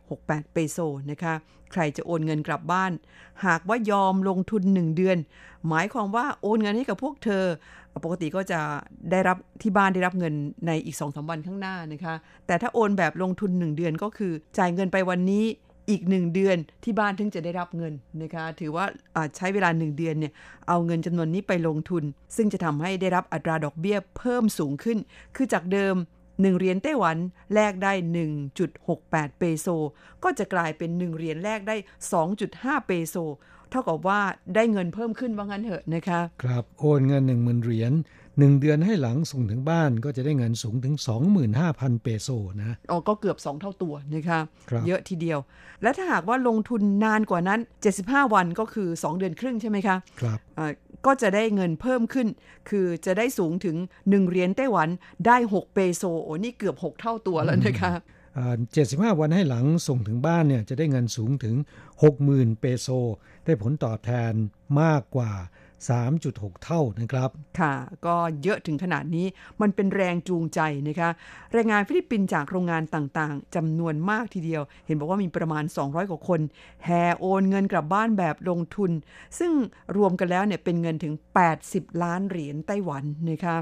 [0.00, 0.78] 1.68 เปโซ
[1.10, 1.34] นะคะ
[1.72, 2.92] ใครจะโอนเงินกลับบ้าน
[3.46, 5.18] หากว่ายอมลงทุน 1 เดือน
[5.68, 7.44] หมายความว่าโอนเงินให้กับพวกเธอ
[8.04, 8.60] ปกติก็จะ
[9.10, 10.34] ได้รับที่บ้านได้รับเงิน
[10.66, 12.14] ในอีก2อสวันข้างหน้านะคะ
[12.46, 15.44] แต่ถ้าโอนแบบลงทุน 1 เดือนก็คือจ่ายเงินไปวันนี้
[15.90, 18.84] อีกหนึ่งเดือนที่บ้านถึงจะได้รับเงินนะคะถือว่า
[19.36, 20.32] ใช้เวลาหนึ่งเดือนเนี่ย
[20.68, 22.04] เอาเงินจำนวนนี้ไปลงทุน
[22.36, 24.98] ซึ่งจะทำให้ได้รับอัตราดอกเบี้ยเพิ่มสูงขึ้น
[25.36, 25.94] คือจากเดิม
[26.26, 27.16] 1 เหรียญไต้หวัน
[27.54, 27.92] แลกได้
[28.66, 29.66] 1.68 เปโซ
[30.24, 31.76] ก็จะกลายเป็น 1 เหรียญแลกได้
[32.32, 33.16] 2.5 เปโซ
[33.70, 34.20] เท่ากับว่า
[34.54, 37.92] ได้เงินเพิ่มขึ้นว่างั้นเถอะนะคะ ครับโอนเงิน 1 0,000 เหรียญ
[38.38, 40.94] หนึ่งเดือนให้หลังส่งถึงบ้านก็จะได้เงินสูงถึง
[41.48, 42.28] 25,000 เปโซ
[42.62, 45.38] นะอ๋อก็เกือบ 2 เท่าตัวนะคะคเยอะทีเดียว
[45.82, 47.60] และถ้าหากว่าลงทุนนานกว่านั้น
[47.96, 50.38] 75 วันก็คือ 2 เดือนครึ่งใช่ไหมคะ ครับ
[51.06, 52.28] ก็จะได้เงินเพิ่มขึ้น
[52.68, 54.88] คือจะได้สูงถึง 1เหรียญไต้หวัน
[55.26, 57.92] ได้ 6 เปโซโอ้นี่เกือบ 6 เท่าตัวแล้วนะคะ
[58.56, 61.54] 75 วันให้หลังส่งถึงบ้านเนี่ยจะได้เงินสูงถึง
[62.08, 62.88] 60,000 เปโซ
[63.44, 64.32] ได้ผลตอบแทน
[64.80, 65.32] มากกว่า
[66.08, 67.74] 3.6 เท่านะครับ ค่ะ
[68.06, 69.26] ก็เยอะถึงขนาดนี้
[69.60, 71.10] มันเป็นแรงจูงใจนะคะ
[71.52, 76.40] แรงงานฟิลิปปินส์จากโรงงานต่างๆจำนวนมากทีเดียว เห็นบอกว่ามีประมาณ 200 กว่าคน
[76.84, 78.90] แห่โอนเงินกลับบ้านแบบลงทุน
[79.38, 79.52] ซึ่ง
[79.96, 81.14] รวมกันแล้วเนี่ยเป็นเงินถึง
[81.58, 83.56] 80 ล้านเหรียญไต้หวันนะคะ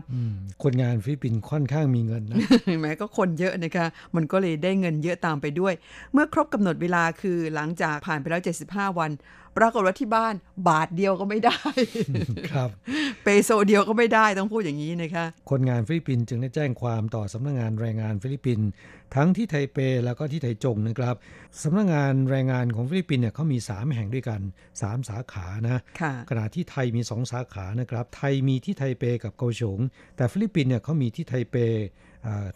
[0.62, 2.38] คนงานฟิลิปปินส์ค่อนข้างมีเงินนะ
[2.82, 3.86] แหมก็คนเยอะนะคะ
[4.16, 5.74] มันก็เลยได้เงินเยอะตามไปด้วย
[6.12, 8.40] เมื่อครบกำหนดเวลาคือหลังจากผ่านไปแล้ว
[8.70, 9.12] 75 วัน
[9.58, 10.34] ปรากฏว่าที่บ้าน
[10.68, 11.58] บาทเดียวก็ไม่ได้
[12.52, 12.68] ครับ
[13.22, 18.66] เปโซเดียวก็ไม่ได้ต้องพูดอย่างนี้นะคะ คนงานฟิลิปปินส์จึงได้แจ้งความต่อสำนักงานแรงงานฟิลิปปินส์
[19.14, 21.14] ทั้งที่ไทเปแล้วก็ที่ไถจงนะครับ
[21.62, 24.40] สำนักงานแรงงานของฟิลิปปินส์เนี่ยเขามี 3 แห่งด้วยกัน
[24.74, 29.78] 3 สาขานะค่ะขณะที่ไทยมี 2 สาขานะครับไทยมีที่ไทเปกับเกาสง
[30.16, 32.05] แต่ฟิลิปปินส์เนี่ยเขามีที่ไทเปอ่า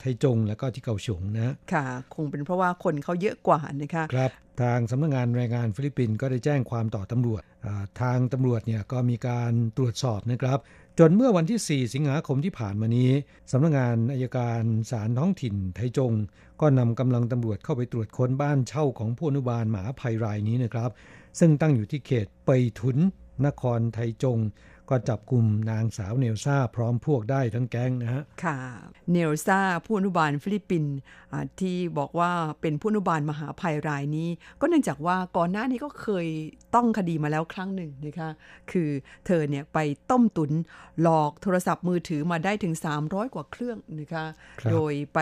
[0.00, 1.84] ไถจงแล้วก็ที่เกาสงนะค่ะ
[2.14, 4.30] คงเป็นเพราะว่าคนเขาเยอะกว่านะคะครับ
[4.62, 10.58] ทางสำนักงานแรงงานฟิลิปปินส์ก็ได้แจ้งความต่อตำรวจอ่าทางตำรวจเนี่ยก็มีการตรวจสอบนะครับ
[10.98, 13.10] จนเมื่อวันที่ 4 สิงหาคมที่ผ่านมานี้
[13.52, 16.12] สำนักงานอัยการศาลท้องถิ่นไถจง
[16.60, 20.90] ก็นำกำลังตำรวจเข้าไปตรวจค้นบ้านเช่าของผู้อนุบาลมหาภัยรายนี้นะครับ
[21.38, 22.96] ซึ่งตั้งอยู่ที่เขตเป่ยถุน
[23.46, 24.38] นครไถจง
[24.90, 28.58] ก็จับกลุ่มนางสาวเนลซ่าพร้อมพวกได้ทั้งแก๊งนะฮะ ค่ะ
[29.12, 30.94] เนลซ่าผู้อนุบาลฟิลิปปินส์
[31.32, 32.30] อ่าที่บอกว่า
[32.60, 34.28] เป็นผู้อนุบาลมหาภัยรายนี้
[34.60, 36.26] ก็เนื่องจากว่าก่อนหน้านี้ก็เคย
[36.74, 38.30] ต้องคดีมาแล้วครั้งหนึ่งนะคะ
[38.70, 38.88] คือ
[39.26, 39.78] เธอเนี่ยไป
[40.10, 40.50] ต้มตุน
[41.02, 42.74] หลอกโทรศัพท์มือถือมาได้ถึง
[43.04, 44.24] 300 กว่าเครื่องนะคะ
[44.60, 45.18] ครับโดยไป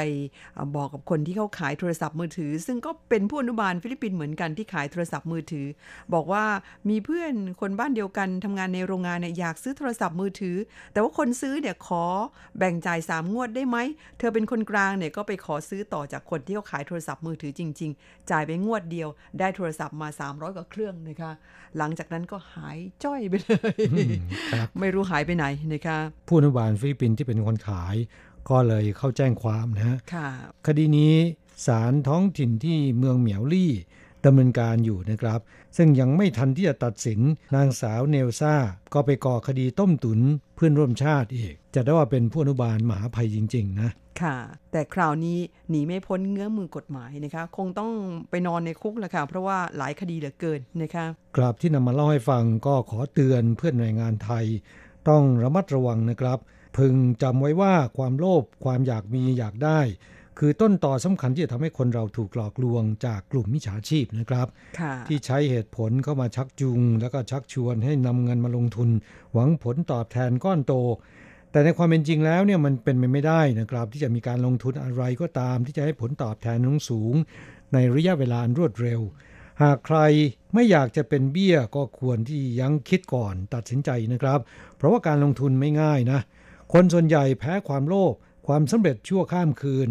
[0.57, 5.67] อ่าบอกกับคนที่เขาขายโทรศัพท์มือถือ ซึ่งก็เป็นผู้อนุบาลฟิลิปปินส์เหมือนกันที่ขายโทรศัพท์มือถือ
[6.15, 6.45] บอกว่า
[6.89, 10.57] มีเพื่อนคนบ้านเดียวกันทำงานในโรงงานเนี่ยอยากซื้อโทรศัพท์มือถือ
[10.93, 12.05] แต่ว่าคนซื้อเนี่ยขอ
[12.59, 13.77] แบ่งจ่ายสามงวดได้ไหม
[14.19, 21.33] เธอเป็นคนกลางเนี่ยก็ไปขอซื้อต่อจากคนที่เขาขายโทรศัพท์มือถือจริง ๆ จ่ายไปงวดเดียว ได้โทรศัพท์มา 300กว่าเครื่องนะคะ
[21.77, 23.83] หลังจากนั้นก็หายจ้อยไปเลย
[24.53, 25.99] ครับไม่รู้หายไปไหนนะคะ
[26.29, 27.97] ผู้อนุบาลฟิลิปปินส์ที่เป็นคนขาย
[28.51, 30.29] ก็เลยเข้าแจ้งความนะฮะค่ะ
[30.67, 31.15] คดีนี้
[31.67, 33.73] ศาลท้องถิ่นที่เมืองเหมียวลี่
[34.25, 35.41] ดำเนินการอยู่นะครับ
[35.77, 37.21] ซึ่งยังไม่ทันที่จะตัดสิน
[37.55, 38.55] นางสาวเนลซ่า
[38.95, 40.21] ก็ไปก่อคดีต้มตุ๋น
[40.57, 43.91] เพื่อนร่วมชาติอีก จัดได้ว่าเป็นผู้อนุบาลมหาภัยจริง ๆ นะ
[44.23, 44.37] ค่ะ
[44.73, 45.39] แต่คราวนี้
[45.71, 47.93] หนีไม่พ้นเงื้อมือกฎหมายนะคะ คงต้อง
[48.31, 51.07] ไปนอนในคุกแหละค่ะ เพราะว่าหลายคดีเหลือเกินนะคะ
[51.37, 54.45] กราบที่นำมาเล่าให้ฟังก็ขอเตือนเพื่อนแรงงานไทย
[55.09, 56.39] ต้องระมัดระวังนะครับ
[56.79, 59.81] พึงจำไว้ว่าความโลภความอยากมีอยากได้
[60.39, 64.47] คือต้นต่อสำคัญที่จะทำให้คนเราถูกหลอกลวงจากกลุ่มมิจฉาชีพนะครับ
[64.81, 68.91] ค่ะที่ใช้เหตุผลเข้ามาชักจูง แล้วก็ชักชวนให้นำเงินมาลงทุน
[69.33, 70.75] หวังผลตอบแทนก้อนโต
[71.51, 76.59] แต่ในความเป็นจริงแล้วเนี่ยมันเป็นไปไม่ได้นะครับ ที่จะมีการลงทุนอะไรก็ตาม ที่จะให้ผลตอบแทน
[76.91, 77.15] สูง
[77.73, 79.01] ในระยะเวลาอันรวดเร็ว
[79.63, 79.99] หากใคร
[80.55, 84.41] ไม่อยากจะเป็นเบี้ยก็ควรที่ยังคิดก่อนตัดสินใจนะครับ
[84.77, 86.21] เพราะว่าการลงทุนไม่ง่ายนะ
[86.73, 88.15] คนส่วนใหญ่แพ้ความโลภ
[88.47, 89.89] ความสำเร็จชั่วข้ามคืน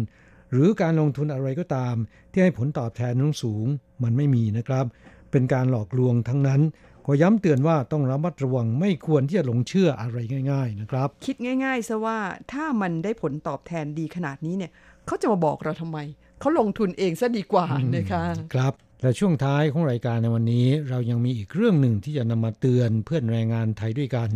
[0.52, 1.94] หรือการลงทุนอะไรก็ตาม
[2.32, 4.84] ที่ให้ผลตอบแทนสูงๆมันไม่มีนะครับ
[5.30, 6.60] เป็นการหลอกลวงทั้งนั้น
[7.06, 10.18] ก็ย้ำเตือนว่าต้องระมัดระวังไม่ควรที่จะหลงเชื่ออะไร
[10.50, 12.18] ง่าย ๆ นะครับ คิดง่ายๆซะว่า
[12.52, 14.70] ถ้ามันได้ผลตอบแทนดีขนาดนี้เนี่ย
[15.06, 15.98] เขาจะมาบอกเราทำไม
[16.40, 18.22] เขาลงทุนเองซะดีกว่านะคะ
[18.54, 18.72] ครับ
[19.02, 24.30] และช่วงท้ายของรายการในวันนี้ เรายังมีอีกเรื่องหนึ่งที่จะนำมาเตือนเพื่อนแรงงานไทยด้วยกัน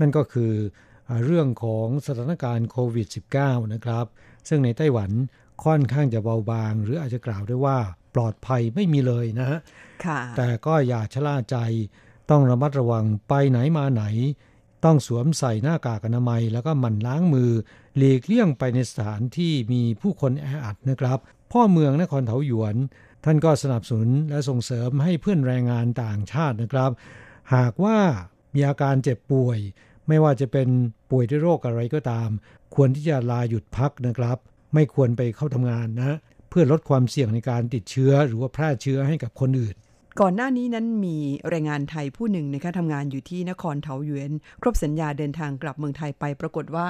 [0.00, 0.52] นั่นก็คือ
[1.08, 3.08] อ่าเรื่องของสถานการณ์โควิด
[3.40, 4.06] -19 นะครับ
[4.48, 5.10] ซึ่งในไต้หวัน
[5.64, 7.78] ค่อนข้างจะเบาบาง หรืออาจจะกล่าวได้ว่า
[8.14, 9.58] ปลอดภัยไม่มีเลยนะฮะ
[10.04, 11.56] ค่ะแต่ก็อย่าชะล่าใจ
[12.30, 14.04] ต้องระมัดระวังไปไหนมาไหน
[14.84, 17.50] ต้องสวมใส่หน้ากากอนามัย แล้วก็หมั่นล้างมือ
[17.96, 21.18] หลีกเลี่ยงไปในสถานที่มีผู้คนแออัดนะครับ
[21.52, 22.76] พ่อเมืองนครเถาหยวน
[23.24, 26.90] ท่านก็สนับสนุนและส่งเสริมให้เพื่อนแรงงานต่างชาตินะครับ
[27.54, 27.98] หากว่า
[28.54, 29.58] มีอาการเจ็บป่วย
[30.08, 30.68] ไม่ว่าจะเป็น
[31.10, 32.28] ป่วยด้วยโรคอะไรก็ตาม
[32.74, 34.38] ควรที่จะลาหยุดพักนะครับ
[34.74, 36.16] ไม่ควรไปเข้าทำงานนะ
[36.50, 39.76] เพื่อลดความเสี่ยงในการติดเชื้อหรือว่าแพร่เชื้อให้กับคนอื่น
[40.20, 41.16] ก่อนหน้านี้นั้นมี
[41.48, 44.30] แรงงานไทยผู้หนึ่งนะคะทำงานอยู่ที่นครเทาหยวน
[44.62, 46.86] ครบสัญญาเดินทางกลับเมืองไทยไป ปรากฏว่า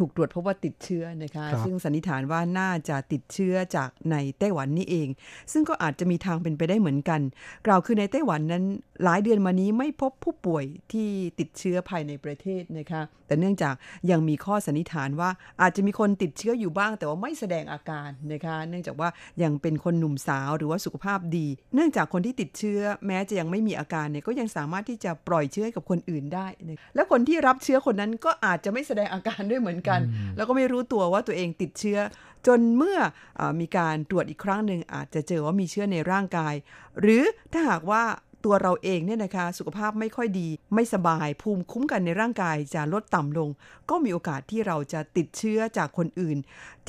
[0.00, 5.08] ถูกตรวจพบว่าติดเชื้อนะคะครับซึ่งสันนิษฐานว่าน่าจะติดเชื้อจากในไต้หวันนี่เอง
[5.52, 7.20] ซึ่งก็อาจจะมีทางเป็นไปได้เหมือนกัน
[7.66, 8.64] กล่าวคือในไต้หวันนั้น
[9.04, 13.74] หลายเดือนมานี้ไม่พบผู้ป่วยที่ติดเชื้อภายในประเทศนะคะแต่เนื่องจาก
[14.10, 15.30] ยังมีข้อสันนิษฐานว่า
[15.62, 19.08] อาจจะมีคนติดเชื้ออยู่บ้าง แต่ว่าไม่แสดงอาการนะคะเนื่องจากว่า
[19.42, 29.89] ยังเป็นคนหนุ่มสาวหรือว่าสุขภาพดี เนื่องจากคนที่ติดเชื้อแม้จะยังไม่มีอาการเนี่ยก็ยังสามารถที่จะปล่อยเชื้อให้กับคนอื่นได้นะและคนที่รับเชื้อคนนั้นก็อาจจะไม่แสดงอาการด้วยเหมือนกัน
[30.36, 31.98] แล้วก็ไม่รู้ตัวว่าตัวเองติดเชื้อ
[32.46, 32.98] จนเมื่อ
[33.40, 36.54] อามีการตรวจอีกครั้งหนึ่งอาจจะเจอว่ามีเชื้อในร่างกาย
[37.00, 37.22] หรือ
[37.52, 38.02] ถ้าหากว่า
[38.46, 43.48] ตัวเราเองเนี่ยนะคะสุขภาพไม่ค่อยดี ไม่สบายภูมิคุ้มกันในร่างกายจะลดต่ำลง
[43.90, 46.38] ก็มีโอกาสที่เราจะติดเชื้อจากคนอื่น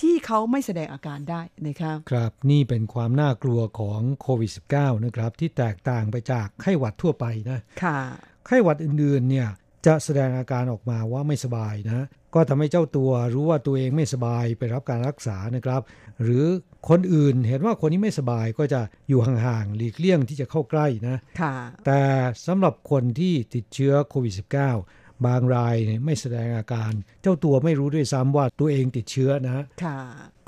[0.02, 8.00] ที่เขาไม่แสดงอาการได้นะคะครับนี่เป็นความน่ากลัวของโควิด -19 นะครับที่แตกต่างไปจากไข้หวัดทั่วไปนะค่ะ
[8.48, 9.48] ไข้หวัดอื่นๆเนี่ย
[9.86, 15.82] จะแสดงอาการออกมาว่าไม่สบายนะ ก็ทำให้เจ้าตัวรู้ว่าตัวเองไม่สบายไปรับการรักษานะครับ
[16.24, 16.46] หรือ
[16.90, 21.54] คนอื่นเห็นว่าคนนี้ไม่สบายก็จะอยู่ห่างๆหลีกเลี่ยงที่จะเข้าใกล้นะค่ะ
[21.86, 22.02] แต่
[22.48, 26.92] สำหรับคนที่ติดเชื้อโควิด -19 บางรายเนี่ยไม่แสดงอาการ
[27.22, 29.98] เจ้าตัวไม่รู้ด้วยซ้ำว่าตัวเองติดเชื้อนะค่ะ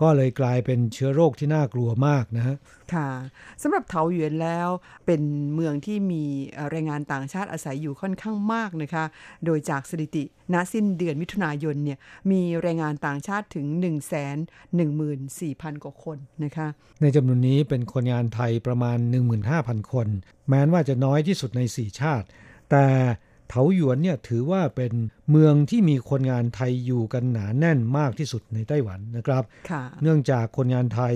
[0.02, 2.56] ก็เลยกลายเป็นเชื้อโรคที่น่ากลัวมากนะ
[2.94, 3.10] ค่ะ
[3.62, 4.70] สำหรับเถาหยวนแล้ว
[5.06, 5.22] เป็น
[5.54, 6.24] เมืองที่มี
[6.70, 9.06] แรงงานต่างชาติอาศัยอยู่ค่อนข้างมากนะคะ
[9.46, 11.98] โดยจากสถิติณสิ้นเดือนมิถุนายนเนี่ย
[12.32, 14.04] มีแรงงานต่างชาติถึง 1 1 4 0
[15.50, 16.68] 0 0 กว่าคนนะคะ
[17.02, 18.98] ในจำนวนนี้เป็นคนงานไทยประมาณ
[19.46, 20.08] 15,000 คน
[20.50, 22.26] แม้ว่าจะน้อยที่สุดใน 4 ชาติ
[22.72, 22.86] แต่
[23.56, 24.94] เถาหยวนเนี่ยถือว่าเป็น
[25.30, 31.16] เมืองที่มีคนงานไทยอยู่กันหนาแน่นมากที่สุดในไต้หวันนะครับค่ะเนื่องจากคนงานไทย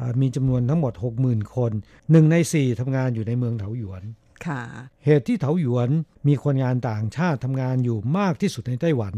[0.00, 0.92] อ่ามีจำนวนทั้งหมด
[1.24, 1.72] 60,000 คน
[2.10, 4.02] หนึ่งใน4ทำงานอยู่ในเมืองเถาหยวน
[4.46, 4.62] ค่ะ
[5.04, 5.90] เหตุที่เถาหยวน
[6.28, 9.14] มีคนงานต่างชาติทำงานอยู่มากที่สุดในไต้หวัน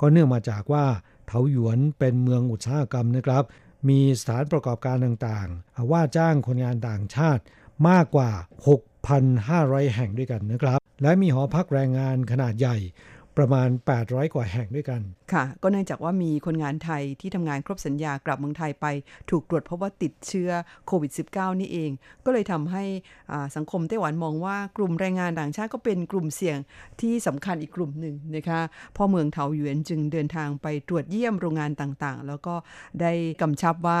[0.00, 0.84] ก็เนื่องมาจากว่า
[1.26, 3.44] เถาหยวนเป็นเมืองอุตสาหกรรมนะครับ
[3.88, 7.42] มีสถานประกอบการต่างๆ ว่าจ้างคนงานต่างชาติ
[7.88, 8.30] มากกว่า
[9.08, 12.76] 1,500 แห่งด้วยกันนะครับ และมีหอพักแรงงานขนาดใหญ่
[13.36, 13.68] ประมาณ
[14.02, 15.02] 800 กว่าแห่งด้วยกัน
[15.32, 18.86] ค่ะ ก็เนื่องจากว่ามีคนงานไทยที่ทำงานครบสัญญากลับเมืองไทยไป
[19.30, 20.50] ถูกตรวจพบว่าติดเชื้อ
[20.86, 21.90] โควิด -19 นี่เอง
[22.24, 22.84] ก็เลยทำให้
[23.56, 26.58] สังคมไต้หวันมองว่ากลุ่มแรงงานต่างชาติก็เป็นกลุ่มเสี่ยง
[27.00, 28.60] ที่สำคัญอีกกลุ่มหนึ่งนะคะ
[28.96, 32.54] พ่อเมืองเถาหยวนจึงเดินทางไปตรวจเยี่ยมโรงงานต่างๆ แล้วก็
[33.00, 33.12] ได้
[33.42, 34.00] กำชับว่า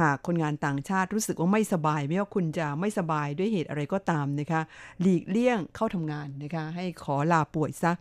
[0.00, 4.60] หากคนงานต่างชาติรู้สึกว่าไม่สบาย ไม่ว่าคุณจะไม่สบายด้วยเหตุอะไรก็ตามนะคะ
[5.00, 7.92] หลีกเลี่ยงเข้าทำงานนะคะให้ขอลาป่วยซะ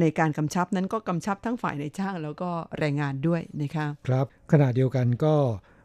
[0.00, 5.34] ในการกำชับนั้นก็กำชับทั้งฝ่ายในจ้างแล้วก็แรงงานด้วยนะคะครับขณะเดียวกันก็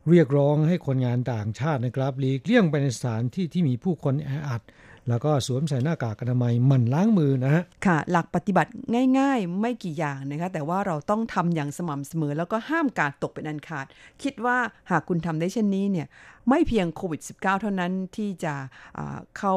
[0.09, 4.61] เรียกร้องให้คนงานต่างชาตินะครับหลีกเลี่ยงไปในสถานที่ที่มีผู้คนแออัด
[5.09, 8.71] แล้วก็สวมใส่หน้ากากอนามัยหมั่นล้างมือนะฮะค่ะ หลักปฏิบัติ
[9.19, 13.85] ง่าย ๆ ไม่กี่อย่างนะคะแต่ว่าเราต้องทำอย่างสม่ำเสมอ แล้วก็ห้ามการตกเป็นอันขาด
[14.23, 14.57] คิดว่า
[14.91, 16.07] หากคุณทำได้เช่นนี้เนี่ย
[16.49, 18.53] ไม่เพียงโควิด -19 เท่านั้นที่จะ
[18.97, 19.53] อ่าเข้า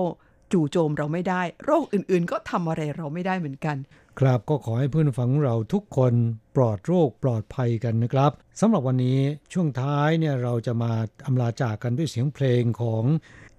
[0.53, 3.77] จู่โจมเราไม่ได้ โรคอื่นๆ ก็ทำอะไรเราไม่ได้เหมือนกัน
[4.21, 6.15] ครับก็ขอให้เพื่อนฟังเราทุกคน
[6.57, 9.19] ปลอดโรคปลอดภัยกันนะครับสำหรับวันนี้
[9.53, 10.93] ช่วงท้ายเนี่ยเราจะมา
[11.27, 13.05] อำลาจากกันด้วยเสียงเพลงของ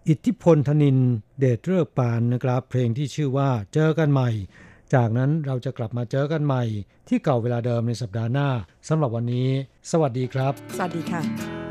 [0.08, 0.98] อิทธิพลธนิน
[1.40, 4.30] เดชเลิกปานนะครับ เพลงที่ชื่อว่าเจอกันใหม่
[4.94, 6.64] จากนั้นเราจะกลับมาเจอกันใหม่
[7.08, 8.50] ที่เก่าเวลาเดิมในสัปดาห์หน้า
[8.88, 9.50] สำหรับวันนี้
[9.92, 11.65] สวัสดีครับ สวัสดีค่ะ